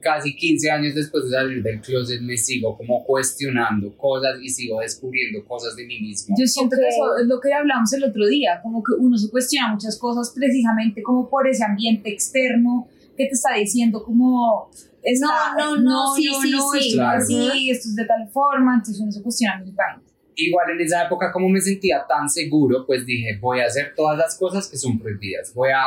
[0.00, 4.80] casi 15 años después de salir del closet me sigo como cuestionando cosas y sigo
[4.80, 6.34] descubriendo cosas de mí mismo.
[6.38, 6.80] Yo siento Ok.
[6.82, 9.98] que eso es lo que hablamos el otro día, como que uno se cuestiona muchas
[9.98, 12.88] cosas precisamente como por ese ambiente externo
[13.20, 14.70] que te está diciendo como
[15.02, 16.78] está- No, no, no, sí, sí, no, sí.
[16.78, 17.18] esto es Claro.
[17.18, 20.04] así, esto es de tal forma, entonces uno se cuestiona mil vainas.
[20.36, 24.16] igual en esa época como me sentía tan seguro, pues dije, voy a hacer todas
[24.16, 25.52] las cosas que son prohibidas.
[25.54, 25.84] Voy a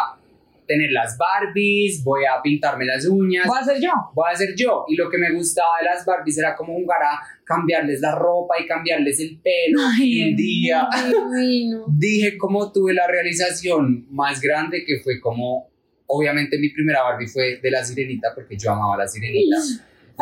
[0.68, 3.90] tener las Barbies, voy a pintarme las uñas, Voy a ser yo.
[4.14, 4.86] voy a ser yo.
[4.88, 8.54] Y lo que me gustaba de las Barbies era como jugar a cambiarles la ropa
[8.64, 9.80] y cambiarles el pelo.
[9.98, 10.88] Ay, y un día
[11.32, 11.86] divino.
[11.98, 15.68] dije como tuve la realización más grande que fue como,
[16.08, 19.58] obviamente mi primera Barbie fue de la sirenita porque yo amaba a la sirenita.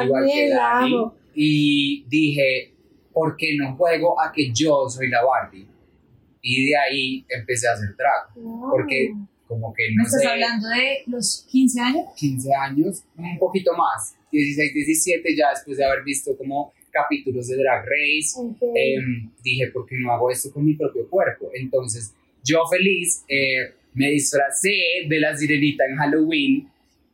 [0.03, 0.93] igual que Dani.
[0.95, 1.15] amo.
[1.33, 2.73] Y dije,
[3.13, 5.67] ¿por qué no juego a que yo soy la Barbie?
[6.41, 8.33] Y de ahí empecé a hacer drag,
[8.69, 9.13] porque
[9.47, 12.05] como que ¿Me no estás sé, hablando de los 15 años?
[12.15, 17.57] 15 años, un poquito más, 16, 17, ya después de haber visto como capítulos de
[17.57, 18.39] Drag Race,
[18.75, 21.49] em, dije, ¿por qué no hago esto con mi propio cuerpo?
[21.53, 22.13] Entonces,
[22.43, 24.71] yo feliz, eh, me disfracé
[25.07, 26.67] de la sirenita en Halloween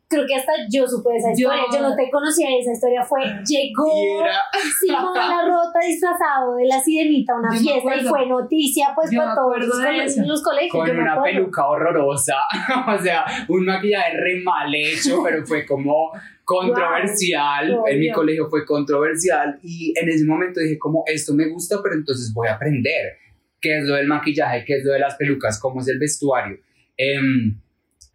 [0.10, 1.64] creo que hasta yo supe esa Yo- historia.
[1.74, 3.04] Yo, no te conocía esa historia.
[3.04, 4.40] Fue, llegó era-
[4.80, 9.12] Simón la Rota disfrazado de la sirenita a una Yo fiesta y fue noticia pues
[9.12, 10.22] Yo para todos los, de cole- eso.
[10.26, 10.72] los colegios.
[10.72, 12.36] con yo me una peluca horrorosa,
[12.88, 16.12] o sea, un maquillaje re mal hecho, pero fue como
[16.46, 21.48] controversial, Wow, en mi colegio fue controversial y en ese momento dije como esto me
[21.50, 23.18] gusta, pero entonces voy a aprender
[23.60, 26.58] qué es lo del maquillaje, qué es lo de las pelucas, cómo es el vestuario.
[26.98, 27.56] Em,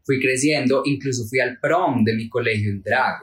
[0.05, 3.23] fui creciendo, incluso fui al prom de mi colegio en drag.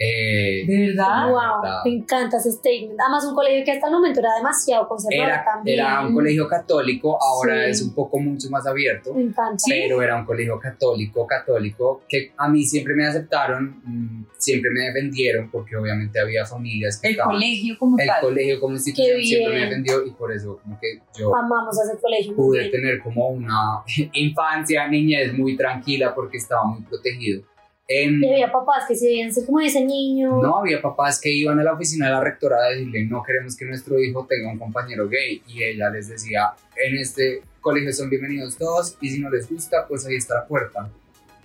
[0.00, 1.28] Eh, ¿De verdad?
[1.28, 1.80] Wow, verdad.
[1.84, 3.00] me encanta ese statement.
[3.00, 5.78] Además, un colegio que hasta el momento era demasiado conservador era, también.
[5.80, 7.70] era un colegio católico, ahora Sí.
[7.72, 9.12] es un poco mucho más abierto.
[9.12, 9.56] Me encanta.
[9.58, 9.72] Sí.
[9.74, 14.80] pero era un colegio católico, católico, que a mí siempre me aceptaron, mm, siempre me
[14.86, 18.20] defendieron, porque obviamente había familias que El estaban- colegio como el tal.
[18.20, 22.36] colegio como institución siempre me defendió y por eso como que yo Amamos ese colegio.
[22.36, 23.82] pude tener como una
[24.12, 27.42] infancia, niñez muy tranquila porque estaba muy protegido.
[27.90, 30.42] Em, Y había papás que se debían ser como ese niño.
[30.42, 33.56] no había papás que iban a la oficina de la rectora a decirle no queremos
[33.56, 38.10] que nuestro hijo tenga un compañero gay y ella les decía en este colegio son
[38.10, 40.90] bienvenidos todos y si no les gusta pues ahí está la puerta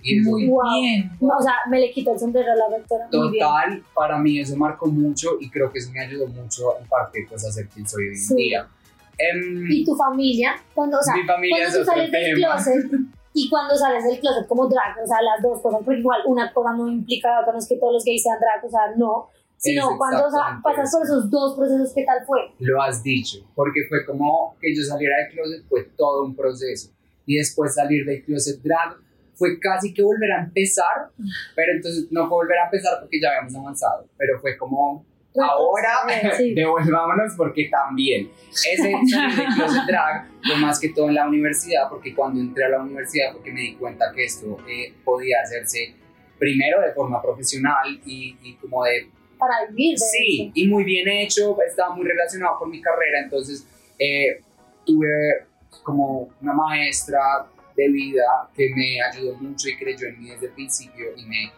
[0.02, 0.60] y eso Muy Wow.
[0.82, 1.10] bien.
[1.18, 3.06] No, o sea, me le quitó el sombrero a la rectora.
[3.10, 3.42] Muy bien.
[3.46, 7.24] Total, para mí eso marcó mucho y creo que eso me ayudó mucho en parte
[7.26, 8.34] pues a ser quien soy hoy en Sí.
[8.36, 8.68] día.
[9.16, 10.56] Em, ¿Y tu familia?
[10.74, 12.84] Cuando, o sea, mi familia cuando es tú sales del closet
[13.36, 16.52] y cuando sales del closet como drag, o sea, las dos cosas, porque igual una
[16.52, 18.94] cosa no implica la otra, no es que todos los gays sean drag, o sea,
[18.96, 21.02] no, sino Es cuando o sea, pasas por eso.
[21.02, 22.38] esos dos procesos, ¿qué tal fue?
[22.60, 26.92] Lo has dicho, porque fue como que yo saliera del closet fue todo un proceso
[27.26, 28.96] y después salir del closet drag
[29.34, 31.10] fue casi que volver a empezar,
[31.56, 35.04] pero entonces no fue volver a empezar porque ya habíamos avanzado, pero fue como
[35.42, 35.90] ahora
[36.36, 36.54] Sí.
[36.54, 42.14] devolvámonos porque también ese del closet drag fue más que todo en la universidad porque
[42.14, 45.94] cuando entré a la universidad porque me di cuenta que esto eh, podía hacerse
[46.38, 49.92] primero de forma profesional y, y como de Para vivir.
[49.94, 50.52] de sí eso.
[50.54, 53.66] y muy bien hecho estaba muy relacionado con mi carrera entonces
[53.98, 54.40] eh,
[54.86, 55.46] tuve
[55.82, 60.52] como una maestra de vida que me ayudó mucho y creyó en mí desde el
[60.52, 61.52] principio y me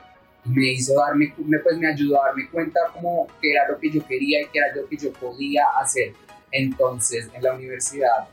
[0.48, 3.90] me hizo darme, me, pues me ayudó a darme cuenta como que era lo que
[3.90, 6.12] yo quería y que era lo que yo podía hacer.
[6.52, 8.28] Entonces, en la universidad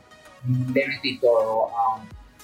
[0.46, 1.68] le metí todo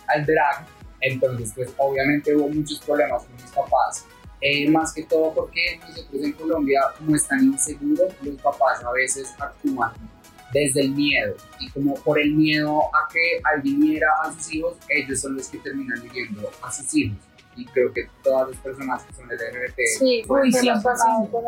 [0.06, 0.66] al drag.
[1.00, 4.06] Entonces, pues obviamente hubo muchos problemas con mis papás.
[4.42, 8.90] Eh, más que todo porque nosotros en Colombia, como es tan inseguro, los papás a
[8.92, 9.92] veces actúan
[10.52, 11.34] desde el miedo.
[11.58, 15.48] Y como por el miedo a que alguien hiera a sus hijos, ellos son los
[15.48, 17.18] que terminan viviendo a sus hijos.
[17.60, 21.44] Y creo que todas las personas que son LGBT Sí, Uy, sí, pasado sí, por.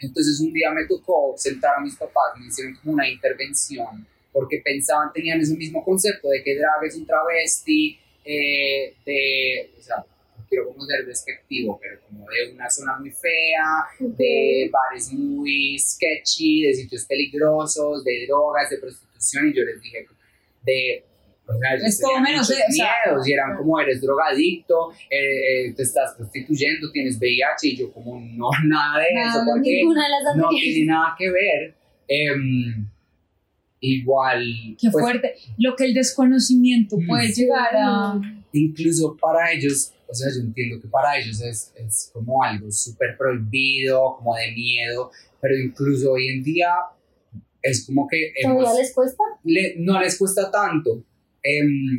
[0.00, 4.60] Entonces un día me tocó sentar a mis papás, me hicieron como una intervención, porque
[4.64, 10.04] pensaban, tenían ese mismo concepto de que drag es un travesti, eh, de, o sea,
[10.48, 16.62] quiero como ser despectivo, pero como de una zona muy fea, de bares muy sketchy,
[16.62, 20.06] de sitios peligrosos, de drogas, de prostitución, y yo les dije,
[20.64, 21.04] de...
[21.50, 25.68] O sea, Es todo menos, muchos o sea, miedos y eran como eres drogadicto, eh,
[25.68, 29.70] eh, te estás prostituyendo, tienes VIH y yo como no, nada de Nada, eso porque
[29.70, 31.74] Ninguna de no tiene nada que ver.
[32.06, 32.86] Em,
[33.80, 34.42] igual,
[34.80, 35.34] Qué pues, fuerte.
[35.58, 37.06] Lo que el desconocimiento Mm.
[37.06, 38.20] puede llegar a.
[38.52, 43.16] incluso para ellos, o sea, yo entiendo que para ellos es, es como algo súper
[43.16, 46.70] prohibido, como de miedo, pero incluso hoy en día
[47.62, 49.22] es como que hemos- ¿Todavía les cuesta?
[49.44, 51.04] le- no les cuesta tanto.
[51.42, 51.96] Em,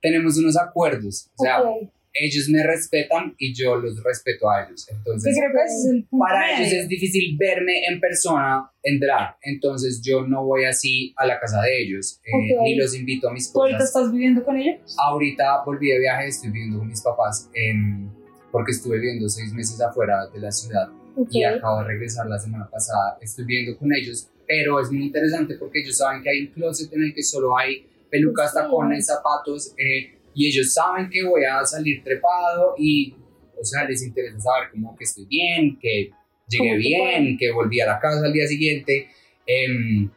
[0.00, 1.90] tenemos unos acuerdos, o sea, Ok.
[2.14, 4.88] ellos me respetan y yo los respeto a ellos.
[4.90, 6.24] Entonces, creo que es el punto.
[6.24, 6.58] para medio.
[6.66, 11.38] ellos es difícil verme en persona en drag, entonces yo no voy así a la
[11.40, 12.62] casa de ellos, eh, Ok.
[12.64, 13.88] ni los invito a mis ¿Tú ahorita cosas.
[13.96, 14.96] estás viviendo con ellos?
[14.98, 18.08] Ahorita volví de viaje, estoy viviendo con mis papás, em,
[18.52, 21.28] porque estuve viviendo seis meses afuera de la ciudad Ok.
[21.32, 23.18] y acabo de regresar la semana pasada.
[23.20, 26.92] Estoy viviendo con ellos, pero es muy interesante porque ellos saben que hay un closet
[26.92, 27.84] en el que solo hay
[28.16, 33.14] pelucas, tacones, zapatos, eh, y ellos saben que voy a salir trepado y,
[33.60, 36.10] o sea, les interesa saber como que estoy bien, que
[36.48, 39.08] llegué bien, que volví a la casa al día siguiente.
[39.46, 40.10] Em,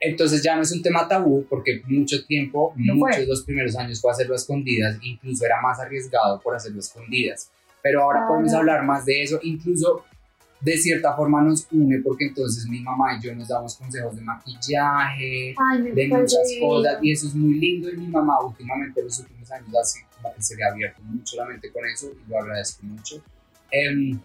[0.00, 3.76] entonces ya no es un tema tabú porque mucho tiempo, No muchos de los primeros
[3.76, 7.50] años fue hacerlo a escondidas, incluso era más arriesgado por hacerlo a escondidas.
[7.82, 8.28] Pero ahora Claro.
[8.32, 10.04] podemos hablar más de eso, incluso
[10.60, 14.22] de cierta forma nos une porque entonces mi mamá y yo nos damos consejos de
[14.22, 19.18] maquillaje, Ay, de muchas cosas y eso es muy lindo y mi mamá últimamente los
[19.20, 22.30] últimos años así como que se le ha abierto mucho la mente con eso y
[22.30, 23.22] lo agradezco mucho.
[23.70, 24.18] Em,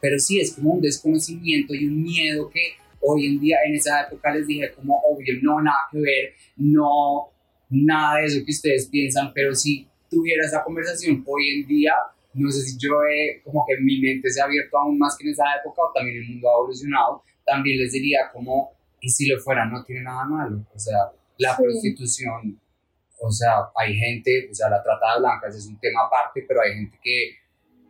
[0.00, 4.02] pero sí es como un desconocimiento y un miedo que hoy en día en esa
[4.02, 7.30] época les dije como obvio no nada que ver, no
[7.70, 11.92] nada de eso que ustedes piensan, pero si tuviera esa conversación hoy en día,
[12.36, 15.24] no sé si yo he, como que mi mente se ha abierto aún más que
[15.26, 19.26] en esa época o también el mundo ha evolucionado, también les diría como, y si
[19.26, 20.66] lo fuera, no tiene nada malo.
[20.74, 22.60] O sea, la prostitución,
[23.20, 26.60] o sea, hay gente, o sea, la trata de blancas es un tema aparte, pero
[26.62, 27.36] hay gente que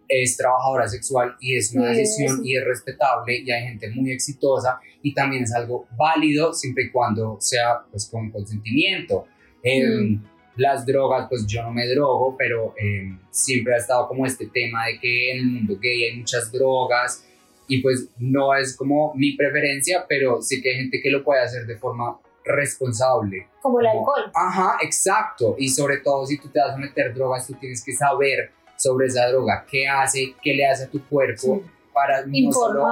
[0.08, 4.78] es trabajadora sexual y es una decisión y es respetable y hay gente muy exitosa
[5.02, 9.26] y también es algo válido siempre y cuando sea pues con consentimiento.
[9.62, 10.22] Em,
[10.56, 14.86] las drogas, pues yo no me drogo, pero em, siempre ha estado como este tema
[14.86, 17.24] de que en el mundo gay hay muchas drogas
[17.68, 21.42] y pues no es como mi preferencia, pero sí que hay gente que lo puede
[21.42, 23.48] hacer de forma responsable.
[23.60, 24.30] Como el alcohol.
[24.34, 25.56] Ajá, exacto.
[25.58, 29.06] Y sobre todo si tú te vas a meter drogas, tú tienes que saber sobre
[29.06, 31.62] esa droga, qué hace, qué le hace a tu cuerpo.
[31.92, 32.86] Para no solo,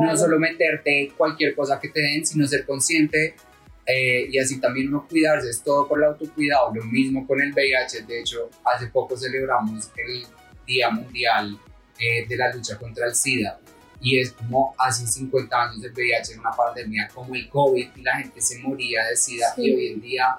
[0.00, 3.34] no solo meterte cualquier cosa que te den, sino ser consciente
[3.86, 7.52] eh, y así también uno cuidarse, es todo por el autocuidado, lo mismo con el
[7.52, 10.26] VIH, de hecho hace poco celebramos el
[10.66, 11.58] Día Mundial
[11.98, 13.60] eh, de la lucha contra el SIDA.
[14.00, 18.02] Y es como hace 50 años el VIH era una pandemia como el COVID y
[18.02, 19.54] la gente se moría de SIDA.
[19.56, 20.36] Y hoy en día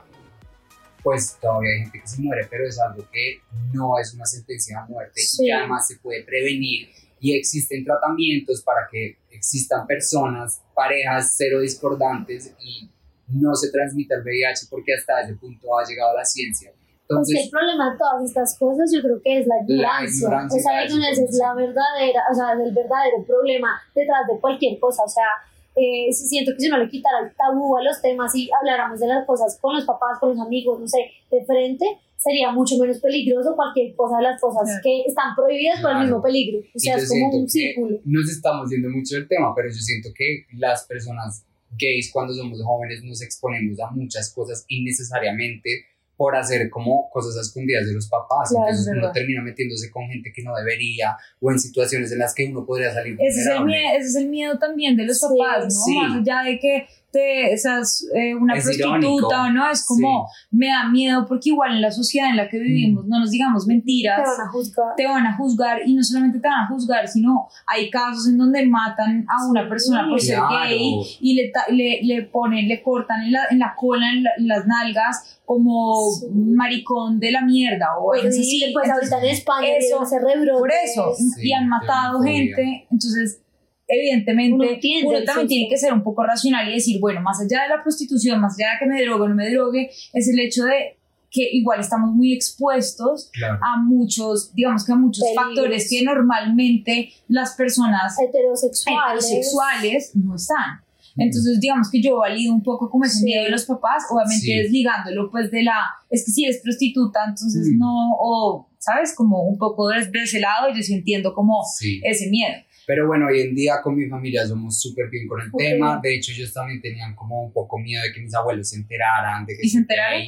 [1.05, 3.39] pues todavía hay gente que se muere, pero es algo que
[3.71, 6.89] no es una sentencia de muerte y que además se puede prevenir.
[7.19, 12.89] Y existen tratamientos para que existan personas, parejas cero discordantes y
[13.27, 16.71] no se transmite el VIH porque hasta ese punto ha llegado la ciencia.
[17.07, 20.29] Entonces, el problema de todas estas cosas yo creo que es la ignorancia.
[20.29, 24.25] La ignorancia o sea, la ignorancia es la verdadera, o sea, el verdadero problema detrás
[24.27, 25.03] de cualquier cosa.
[25.03, 25.29] O sea,
[25.75, 29.07] eh, siento que si uno le quitara el tabú a los temas y habláramos de
[29.07, 31.85] las cosas con los papás, con los amigos, no sé, de frente,
[32.17, 36.21] sería mucho menos peligroso cualquier cosa de las cosas que están prohibidas por el mismo
[36.23, 36.59] peligro.
[36.59, 37.99] O sea, es como un círculo.
[38.03, 41.45] Nos estamos yendo mucho del tema, pero yo siento que las personas
[41.77, 45.85] gays cuando somos jóvenes nos exponemos a muchas cosas innecesariamente
[46.17, 48.51] por hacer como cosas escondidas de los papás.
[48.55, 52.45] Entonces uno termina metiéndose con gente que no debería o en situaciones en las que
[52.45, 53.17] uno podría salir.
[53.19, 56.01] Ese es, el miedo, ese es el miedo también de los papás, ¿no?
[56.01, 60.89] Más allá de que te, esas, eh, una prostituta o no, es como me da
[60.89, 63.10] miedo porque igual en la sociedad en la que vivimos, mm.
[63.10, 64.95] no nos digamos mentiras, te van a juzgar.
[64.97, 68.38] Te van a juzgar y no solamente te van a juzgar, sino hay casos en
[68.38, 73.23] donde matan a una persona por ser gay y le, le, le, ponen, le cortan
[73.23, 76.01] en la, en la cola, en, las nalgas como
[76.34, 81.13] maricón de la mierda o pues sí, pues ahorita en España eso, se por eso
[81.41, 82.88] y han matado gente.
[82.91, 83.39] Entonces
[83.87, 87.69] evidentemente uno, también tiene que ser un poco racional y decir, bueno, más allá de
[87.69, 90.63] la prostitución, más allá de que me drogue o no me drogue, es el hecho
[90.63, 90.97] de
[91.31, 93.29] que igual estamos muy expuestos
[93.61, 100.85] a muchos, digamos que a muchos factores que normalmente las personas heterosexuales, heterosexuales no están.
[101.17, 105.31] Entonces, digamos que yo valido un poco como ese miedo de los papás, obviamente desligándolo
[105.31, 107.77] pues de la, es que si eres prostituta, entonces mm.
[107.77, 109.15] no, o, ¿sabes?
[109.15, 111.63] Como un poco desde ese lado, yo sí entiendo como
[112.03, 112.55] ese miedo.
[112.87, 115.99] Pero bueno, hoy en día con mi familia somos súper bien con el tema.
[116.01, 119.45] De hecho, ellos también tenían como un poco miedo de que mis abuelos se enteraran.
[119.45, 120.21] De que ¿Y se enteraran?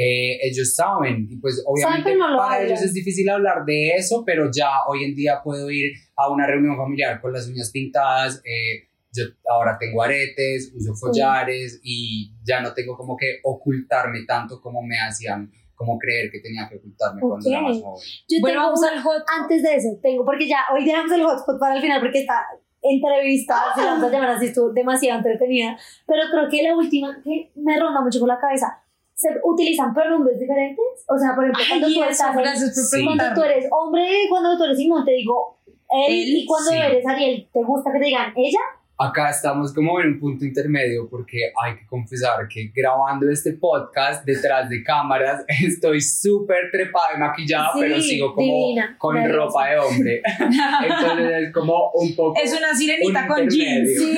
[0.00, 4.68] Eh, ellos saben, y pues obviamente para ellos es difícil hablar de eso, pero ya
[4.86, 9.24] hoy en día puedo ir a una reunión familiar con las uñas pintadas, eh, yo
[9.50, 15.00] ahora tengo aretes, uso collares y ya no tengo como que ocultarme tanto como me
[15.00, 18.02] hacían como creer que tenía que ocultarme cuando era más joven.
[18.28, 19.22] Yo bueno, vamos al hot.
[19.40, 22.44] Antes de eso, tengo, porque ya hoy dejamos el hotspot para el final, porque esta
[22.82, 23.72] entrevista, ah.
[23.74, 27.52] si la vamos a llamar así, estuvo demasiado entretenida, pero creo que la última que
[27.54, 28.82] me ronda mucho por la cabeza,
[29.14, 30.84] ¿se utilizan pronombres diferentes?
[31.08, 35.04] O sea, por ejemplo, cuando, tú, estás cuando tú eres hombre, cuando tú eres Simón,
[35.04, 35.60] te digo
[36.08, 38.60] él, y cuando eres Ariel, ¿te gusta que te digan ella?
[38.98, 44.24] Acá estamos como en un punto intermedio porque hay que confesar que grabando este podcast
[44.24, 50.22] detrás de cámaras estoy súper trepada y maquillada, pero sigo como con ropa de hombre.
[50.40, 52.34] Entonces es como un poco...
[52.42, 53.88] Es una sirenita con jeans.
[53.98, 54.14] Sí,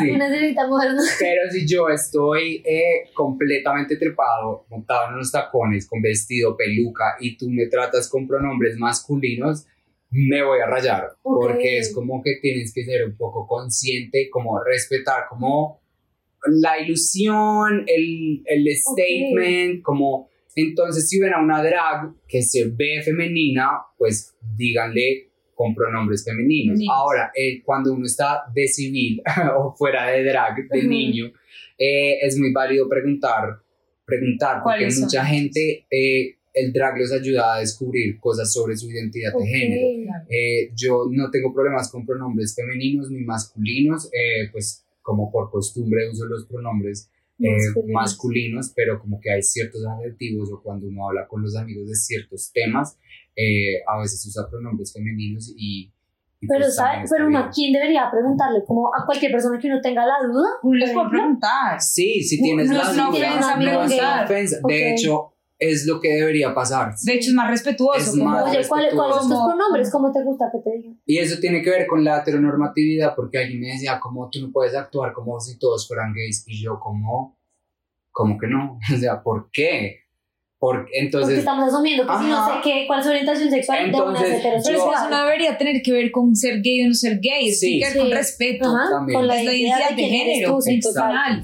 [0.00, 1.02] sí, una sirenita moderna.
[1.18, 7.36] Pero si yo estoy eh, completamente trepado, montado en unos tacones, con vestido, peluca, y
[7.36, 9.66] tú me tratas con pronombres masculinos,
[10.10, 14.62] me voy a rayar, porque es como que tienes que ser un poco consciente, como
[14.62, 15.80] respetar como
[16.46, 23.02] la ilusión, el, el statement, como entonces si ven a una drag que se ve
[23.04, 26.80] femenina, pues díganle con pronombres femeninos.
[26.90, 29.22] Ahora, eh, cuando uno está de civil
[29.58, 31.26] o fuera de drag, de niño,
[31.78, 33.60] eh, es muy válido preguntar,
[34.04, 35.86] preguntar, porque mucha gente...
[35.90, 40.14] Eh, el drag les ayuda a descubrir cosas sobre su identidad de género.
[40.28, 46.08] Eh, yo no tengo problemas con pronombres femeninos ni masculinos, eh, pues como por costumbre
[46.10, 48.02] uso los pronombres eh, Masculinos.
[48.02, 51.94] masculinos, pero como que hay ciertos adjetivos o cuando uno habla con los amigos de
[51.94, 52.98] ciertos temas,
[53.36, 55.92] eh, a veces usa pronombres femeninos y...
[56.40, 57.04] y Pero, pues ¿sabe?
[57.08, 60.48] Pero uno quién debería preguntarle, como a cualquier persona que uno tenga la duda.
[60.64, 61.80] Uno les puede preguntar.
[61.80, 64.58] Sí, si tienes No la duda, ofensa no es una ofensa.
[64.66, 66.94] De hecho, es lo que debería pasar.
[67.02, 67.98] De hecho, es más respetuoso.
[67.98, 69.90] Es como- más Oye, ¿cuáles cuáles son tus pronombres?
[69.90, 71.00] ¿Cómo te gusta que te digan?
[71.04, 74.52] Y eso tiene que ver con la heteronormatividad, porque alguien me decía, como tú no
[74.52, 77.36] puedes actuar como si todos fueran gays, y yo como,
[78.12, 80.07] como que no, o sea, ¿por qué?
[80.60, 82.54] Porque Porque entonces, estamos asumiendo que si no Ajá.
[82.54, 84.94] sé qué, cuál es su orientación sexual, de una Entonces, es Pero es que heterosexual.
[85.06, 87.52] eso no debería tener que ver con ser gay o no ser gay.
[87.52, 87.78] Sí.
[87.78, 88.12] que ver con Sí.
[88.12, 88.64] respeto.
[88.76, 89.18] Ajá, también.
[89.20, 90.54] con la la identidad de de género.
[90.56, 90.80] tú, sí.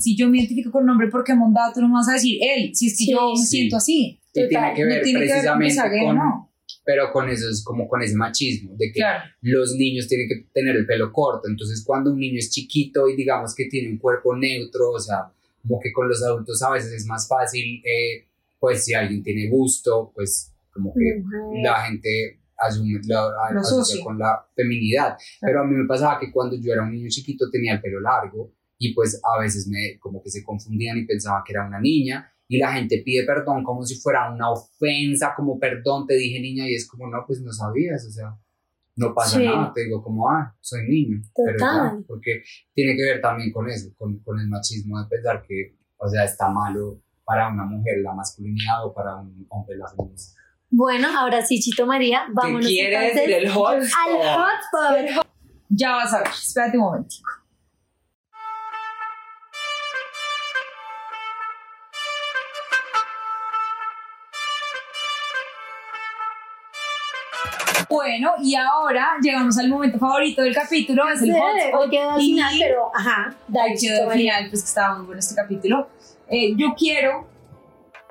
[0.01, 2.39] Si yo me identifico con un nombre porque mondado, tú no me vas a decir
[2.43, 2.75] él.
[2.75, 3.11] Si es que Sí.
[3.13, 3.47] yo me Sí.
[3.47, 4.21] siento así.
[4.37, 6.17] y tiene total, que No ver tiene que ver con que precisamente gay o con,
[6.17, 6.53] no.
[6.85, 9.25] pero con eso es como con ese machismo, de que Claro.
[9.43, 13.15] los niños tienen que tener el pelo corto, entonces cuando un niño es chiquito y
[13.15, 15.31] digamos que tiene un cuerpo neutro, o sea,
[15.63, 18.27] como que con los adultos a veces es más fácil, eh,
[18.65, 21.63] pues si alguien tiene gusto, pues como que Mujer.
[21.63, 24.05] la gente asume, la, asocia asocia.
[24.05, 25.17] con la feminidad.
[25.41, 28.01] Pero a mí me pasaba que cuando yo era un niño chiquito tenía el pelo
[28.01, 31.79] largo y pues a veces me como que se confundían y pensaban que era una
[31.79, 36.41] niña y la gente pide perdón como si fuera una ofensa, como perdón, te dije
[36.41, 38.39] niña y es como no, pues no sabías, o sea,
[38.97, 39.45] no pasa Sí.
[39.45, 42.05] nada, te digo como, ah, soy niño, pero ya, Total.
[42.09, 42.43] porque
[42.75, 46.25] tiene que ver también con eso, con, con el machismo de pensar que, o sea,
[46.25, 50.23] está malo para una mujer la masculinidad o para un hombre la feminidad.
[50.71, 54.23] Bueno, ahora sí, Chito María, ¿Qué vámonos quieres entonces del hot al spot?
[54.23, 55.27] hotspot.
[55.69, 56.29] Ya vas a ver.
[56.29, 57.15] Espérate un momento.
[67.89, 71.91] Bueno, y ahora llegamos al momento favorito del capítulo, es el hotspot.
[71.91, 75.35] quedó al final, pero ajá, dale, quedó al final, pues que estaba muy bueno este
[75.35, 75.89] capítulo.
[76.29, 77.29] Eh, yo quiero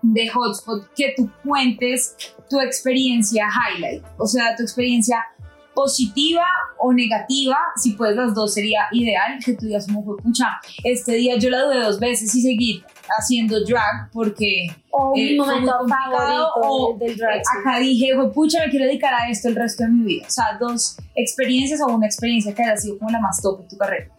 [0.01, 2.15] de Hotspot que tú cuentes
[2.49, 5.25] tu experiencia highlight, o sea, tu experiencia
[5.73, 6.45] positiva
[6.77, 10.45] o negativa, si puedes las dos sería ideal, que tú digas como fue pucha,
[10.83, 12.83] este día yo la dudé dos veces y seguir
[13.17, 17.37] haciendo drag porque O eh, mi momento favorito o del, drag.
[17.37, 20.25] eh, acá dije, fue pucha, me quiero dedicar a esto el resto de mi vida,
[20.27, 23.67] o sea, dos experiencias o una experiencia que haya sido como la más top en
[23.67, 24.09] tu carrera.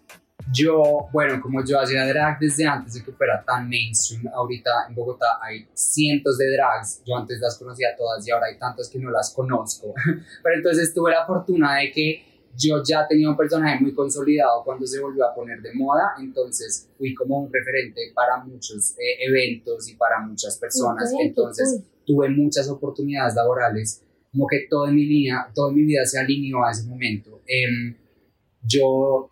[0.53, 4.95] Yo, bueno, como yo hacía drag desde antes de que fuera tan mainstream, ahorita en
[4.95, 8.99] Bogotá hay cientos de drags, yo antes las conocía todas y ahora hay tantas que
[8.99, 9.95] no las conozco,
[10.43, 14.87] pero entonces tuve la fortuna de que yo ya tenía un personaje muy consolidado cuando
[14.87, 19.89] se volvió a poner de moda, entonces fui como un referente para muchos eh, eventos
[19.89, 25.05] y para muchas personas, Ok, qué entonces tuve muchas oportunidades laborales, como que toda mi,
[25.05, 27.41] línea, toda mi vida se alineó a ese momento.
[27.47, 27.97] Em,
[28.63, 29.31] yo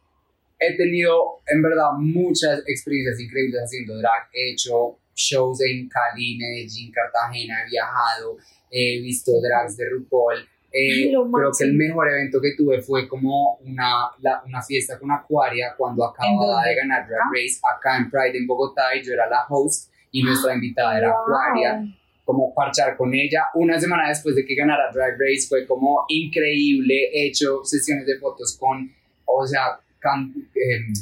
[0.59, 4.29] he tenido en verdad muchas experiencias increíbles haciendo drag.
[4.33, 8.37] He hecho shows en Cali, Medellín, Cartagena, he viajado,
[8.70, 10.49] he visto drags de RuPaul.
[10.73, 14.99] Eh, Ay, creo que el mejor evento que tuve fue como una, la- una fiesta
[14.99, 17.31] con Aquaria cuando ¿En acababa de ganar Drag Ah.
[17.31, 21.09] Race acá en Pride en Bogotá y yo era la host y nuestra invitada era
[21.11, 21.18] Wow.
[21.37, 21.85] Aquaria
[22.25, 23.47] como parchar con ella.
[23.55, 27.11] Una semana después de que ganara Drag Race fue como increíble.
[27.12, 28.91] He hecho sesiones de fotos con,
[29.27, 30.93] o sea, can- em,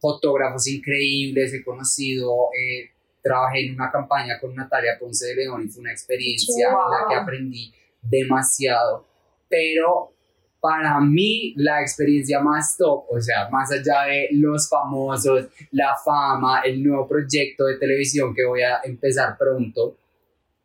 [0.00, 2.90] fotógrafos increíbles, he conocido, eh,
[3.22, 7.08] trabajé en una campaña con Natalia Ponce de León y fue una experiencia en la
[7.08, 7.22] que Wow.
[7.24, 7.72] aprendí
[8.02, 9.06] demasiado.
[9.48, 10.12] Pero
[10.60, 16.62] para mí la experiencia más top, o sea, más allá de los famosos, la fama,
[16.62, 19.96] el nuevo proyecto de televisión que voy a empezar pronto,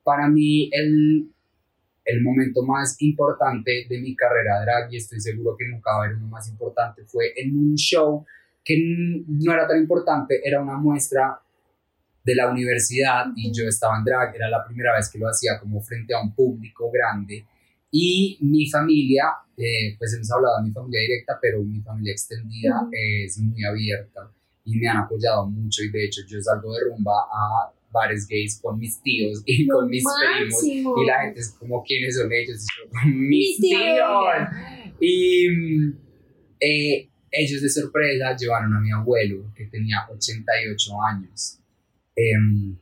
[0.04, 1.32] para mí el,
[2.06, 6.10] el momento más importante de mi carrera drag, y estoy seguro que nunca va a
[6.10, 8.26] uno más importante, fue en un show
[8.66, 8.76] que
[9.28, 11.40] no era tan importante, era una muestra
[12.24, 15.60] de la universidad y yo estaba en drag, era la primera vez que lo hacía
[15.60, 17.46] como frente a un público grande.
[17.92, 19.26] Y mi familia,
[19.58, 22.90] eh, pues hemos hablado de mi familia directa, pero mi familia extendida Ujú.
[22.92, 24.32] es muy abierta
[24.66, 25.84] y me han apoyado mucho.
[25.84, 29.88] Y de hecho yo salgo de rumba a bares gays con mis tíos y con
[29.88, 30.54] mis primos.
[30.54, 30.96] máximo.
[31.04, 33.80] y la gente es como quiénes son ellos y yo mis tíos.
[33.80, 35.48] tíos y
[36.60, 41.60] eh, ellos de sorpresa llevaron a mi abuelo que tenía 88 años
[42.16, 42.76] Em,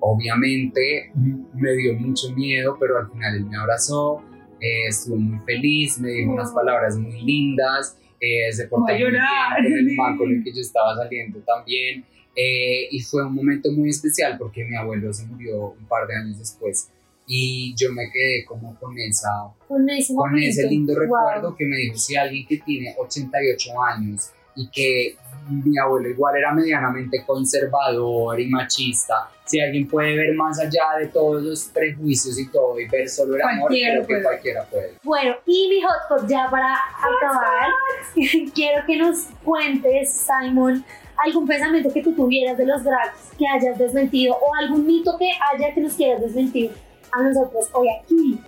[0.00, 1.10] obviamente
[1.54, 4.22] me dio mucho miedo pero al final él me abrazó
[4.60, 6.54] eh, estuvo muy feliz me dijo unas Oh.
[6.54, 10.60] palabras muy lindas eh, se portó muy bien con el man con el que yo
[10.60, 12.04] estaba saliendo también
[12.34, 16.14] eh, y fue un momento muy especial porque mi abuelo se murió un par de
[16.16, 16.90] años después
[17.26, 19.28] y yo me quedé como con esa
[19.66, 21.02] Con ese con ese lindo Wow.
[21.02, 25.16] recuerdo que me dijo si alguien que tiene 88 años y que
[25.48, 29.30] mi abuelo igual era medianamente conservador y machista.
[29.44, 33.36] Si alguien puede ver más allá de todos los prejuicios y todo y ver solo
[33.36, 34.22] el amor, Cualquiera creo que puede.
[34.22, 34.94] cualquiera puede.
[35.02, 37.70] Bueno, y mi hot pot ya para acabar,
[38.54, 40.84] quiero que nos cuentes, Simon,
[41.24, 45.30] algún pensamiento que tú tuvieras de los drags que hayas desmentido o algún mito que
[45.52, 46.70] haya que nos quieras desmentir
[47.12, 48.38] a nosotros hoy aquí.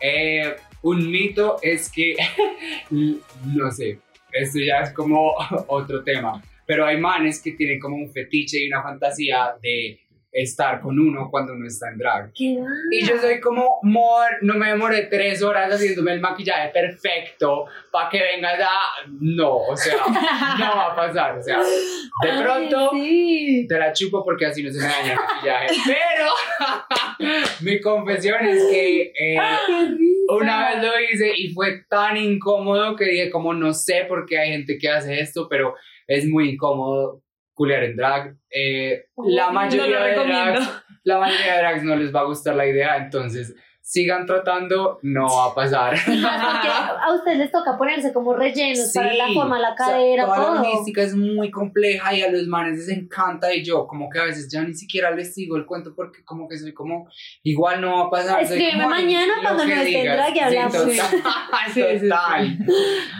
[0.00, 2.16] Eh, un mito es que,
[2.90, 4.00] no sé,
[4.32, 5.34] esto ya es como
[5.68, 9.98] otro tema, pero hay manes que tienen como un fetiche y una fantasía de
[10.32, 12.32] estar con uno cuando uno está en drag.
[12.32, 12.56] ¿Qué?
[12.90, 18.08] Y yo soy como, mor, no me demoré tres horas haciéndome el maquillaje perfecto para
[18.08, 19.06] que vengas a...
[19.20, 19.98] No, o sea,
[20.58, 23.66] no va a pasar, o sea, de Ay, pronto sí.
[23.68, 25.66] te la chupo porque así no se me daña el maquillaje.
[25.86, 30.11] Pero mi confesión es que eh, Qué risa.
[30.36, 34.38] Una vez lo hice y fue tan incómodo que dije como no sé por qué
[34.38, 35.74] hay gente que hace esto, pero
[36.06, 37.22] es muy incómodo
[37.54, 38.36] culiar en drag.
[38.50, 42.66] Eh, la mayoría de drags, la mayoría de drags no les va a gustar la
[42.66, 43.54] idea, entonces
[43.92, 45.94] sigan tratando, no va a pasar.
[47.04, 50.24] A ustedes les toca ponerse como rellenos para la Sí, forma, la o sea, cadera,
[50.24, 50.54] toda todo.
[50.54, 54.18] la logística es muy compleja y a los manes les encanta y yo como que
[54.18, 57.06] a veces ya ni siquiera les sigo el cuento porque como que soy como
[57.42, 58.42] igual no va a pasar.
[58.42, 60.16] Escríbeme como, "Ay, mañana cuando que no esté en digas".
[60.16, 60.72] drag y hablamos.
[60.72, 61.20] Sí, total.
[61.74, 62.08] Sí, sí, sí.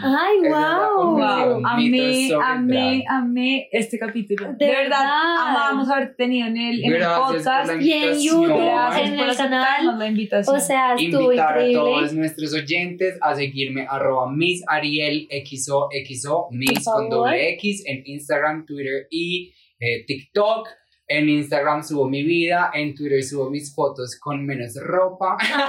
[0.03, 1.11] Ay, wow.
[1.17, 4.47] Wow, amé, amé, amé este capítulo.
[4.53, 5.47] De De, verdad, verdad.
[5.47, 7.71] amábamos haberte tenido en el, en podcast.
[7.81, 8.19] Y en.
[8.19, 9.97] YouTube, en el canal.
[9.99, 10.55] la invitación.
[10.55, 17.09] O sea, Invitar a todos nuestros oyentes a seguirme arroba Miss Ariel XOXO, Miss con
[17.09, 20.67] doble X en Instagram, Twitter y eh, TikTok.
[21.05, 25.37] En Instagram subo mi vida, en Twitter subo mis fotos con menos ropa.
[25.39, 25.53] Sí, sí.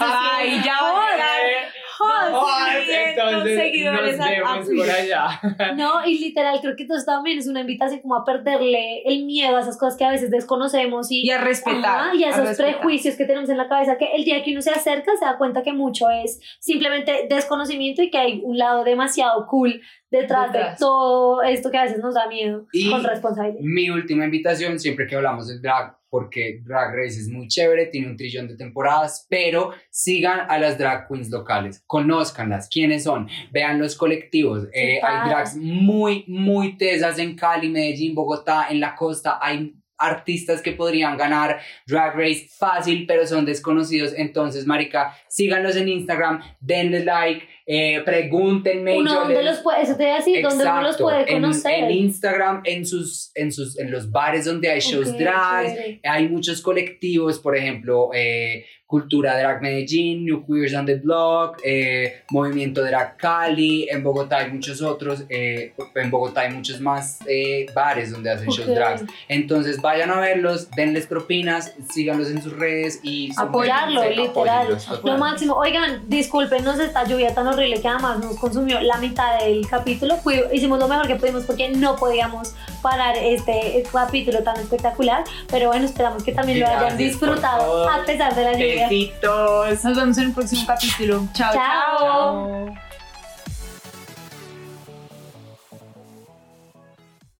[0.00, 1.72] Ay, ya va a llegar.
[1.98, 2.32] Hot.
[2.32, 2.68] Hot.
[2.88, 4.76] Entonces seguidores nos a- vemos así.
[4.76, 5.40] por allá.
[5.76, 9.56] No, y literal, creo que esto también es una invitación como a perderle el miedo
[9.56, 11.84] a esas cosas que a veces desconocemos y, Y a respetar.
[12.00, 12.74] Ajá, y a esos respetar.
[12.78, 15.36] prejuicios que tenemos en la cabeza, que el día que uno se acerca se da
[15.38, 19.80] cuenta que mucho es simplemente desconocimiento y que hay un lado demasiado cool
[20.10, 23.60] detrás, de todo esto que a veces nos da miedo Y- con responsabilidad.
[23.60, 28.08] Mi última invitación, siempre que hablamos del drag, porque Drag Race es muy chévere, tiene
[28.08, 33.78] un trillón de temporadas, pero sigan a las drag queens locales, conózcanlas, quiénes son, vean
[33.78, 34.68] los colectivos.
[34.72, 40.62] Eh, hay drags muy, muy tesas en Cali, Medellín, Bogotá, en la costa, hay artistas
[40.62, 44.12] que podrían ganar Drag Race fácil, pero son desconocidos.
[44.16, 48.96] Entonces, marica, síganlos en Instagram, denle like, eh, pregúntenme.
[48.98, 51.26] Uno, yo ¿dónde les- los puede, eso te iba a decir, ¿dónde uno los puede
[51.26, 51.84] conocer?
[51.84, 56.00] En, Instagram, en sus, en sus, en los bares donde hay shows chévere.
[56.02, 62.22] hay muchos colectivos, por ejemplo, eh, Cultura Drag Medellín, New Queers on the Block, eh,
[62.30, 67.66] Movimiento Drag Cali, en Bogotá hay muchos otros, eh, en Bogotá hay muchos más eh,
[67.74, 68.74] bares donde hacen shows Ok.
[68.74, 69.04] drags.
[69.28, 74.78] Entonces vayan a verlos, denles propinas, síganlos en sus redes y Apoyarlo, literal.
[75.04, 79.68] Lo máximo, oigan, discúlpenos esta lluvia tan horrible que además nos consumió la mitad del
[79.68, 80.16] capítulo.
[80.16, 85.24] Fui- hicimos lo mejor que pudimos porque no podíamos parar este capítulo tan espectacular.
[85.50, 88.77] Pero bueno, esperamos que también lo hayan disfrutado a pesar de la lluvia.
[88.82, 89.84] Besitos.
[89.84, 91.26] Nos vemos en el próximo capítulo.
[91.32, 91.98] Chao, Chao.
[91.98, 92.87] chao.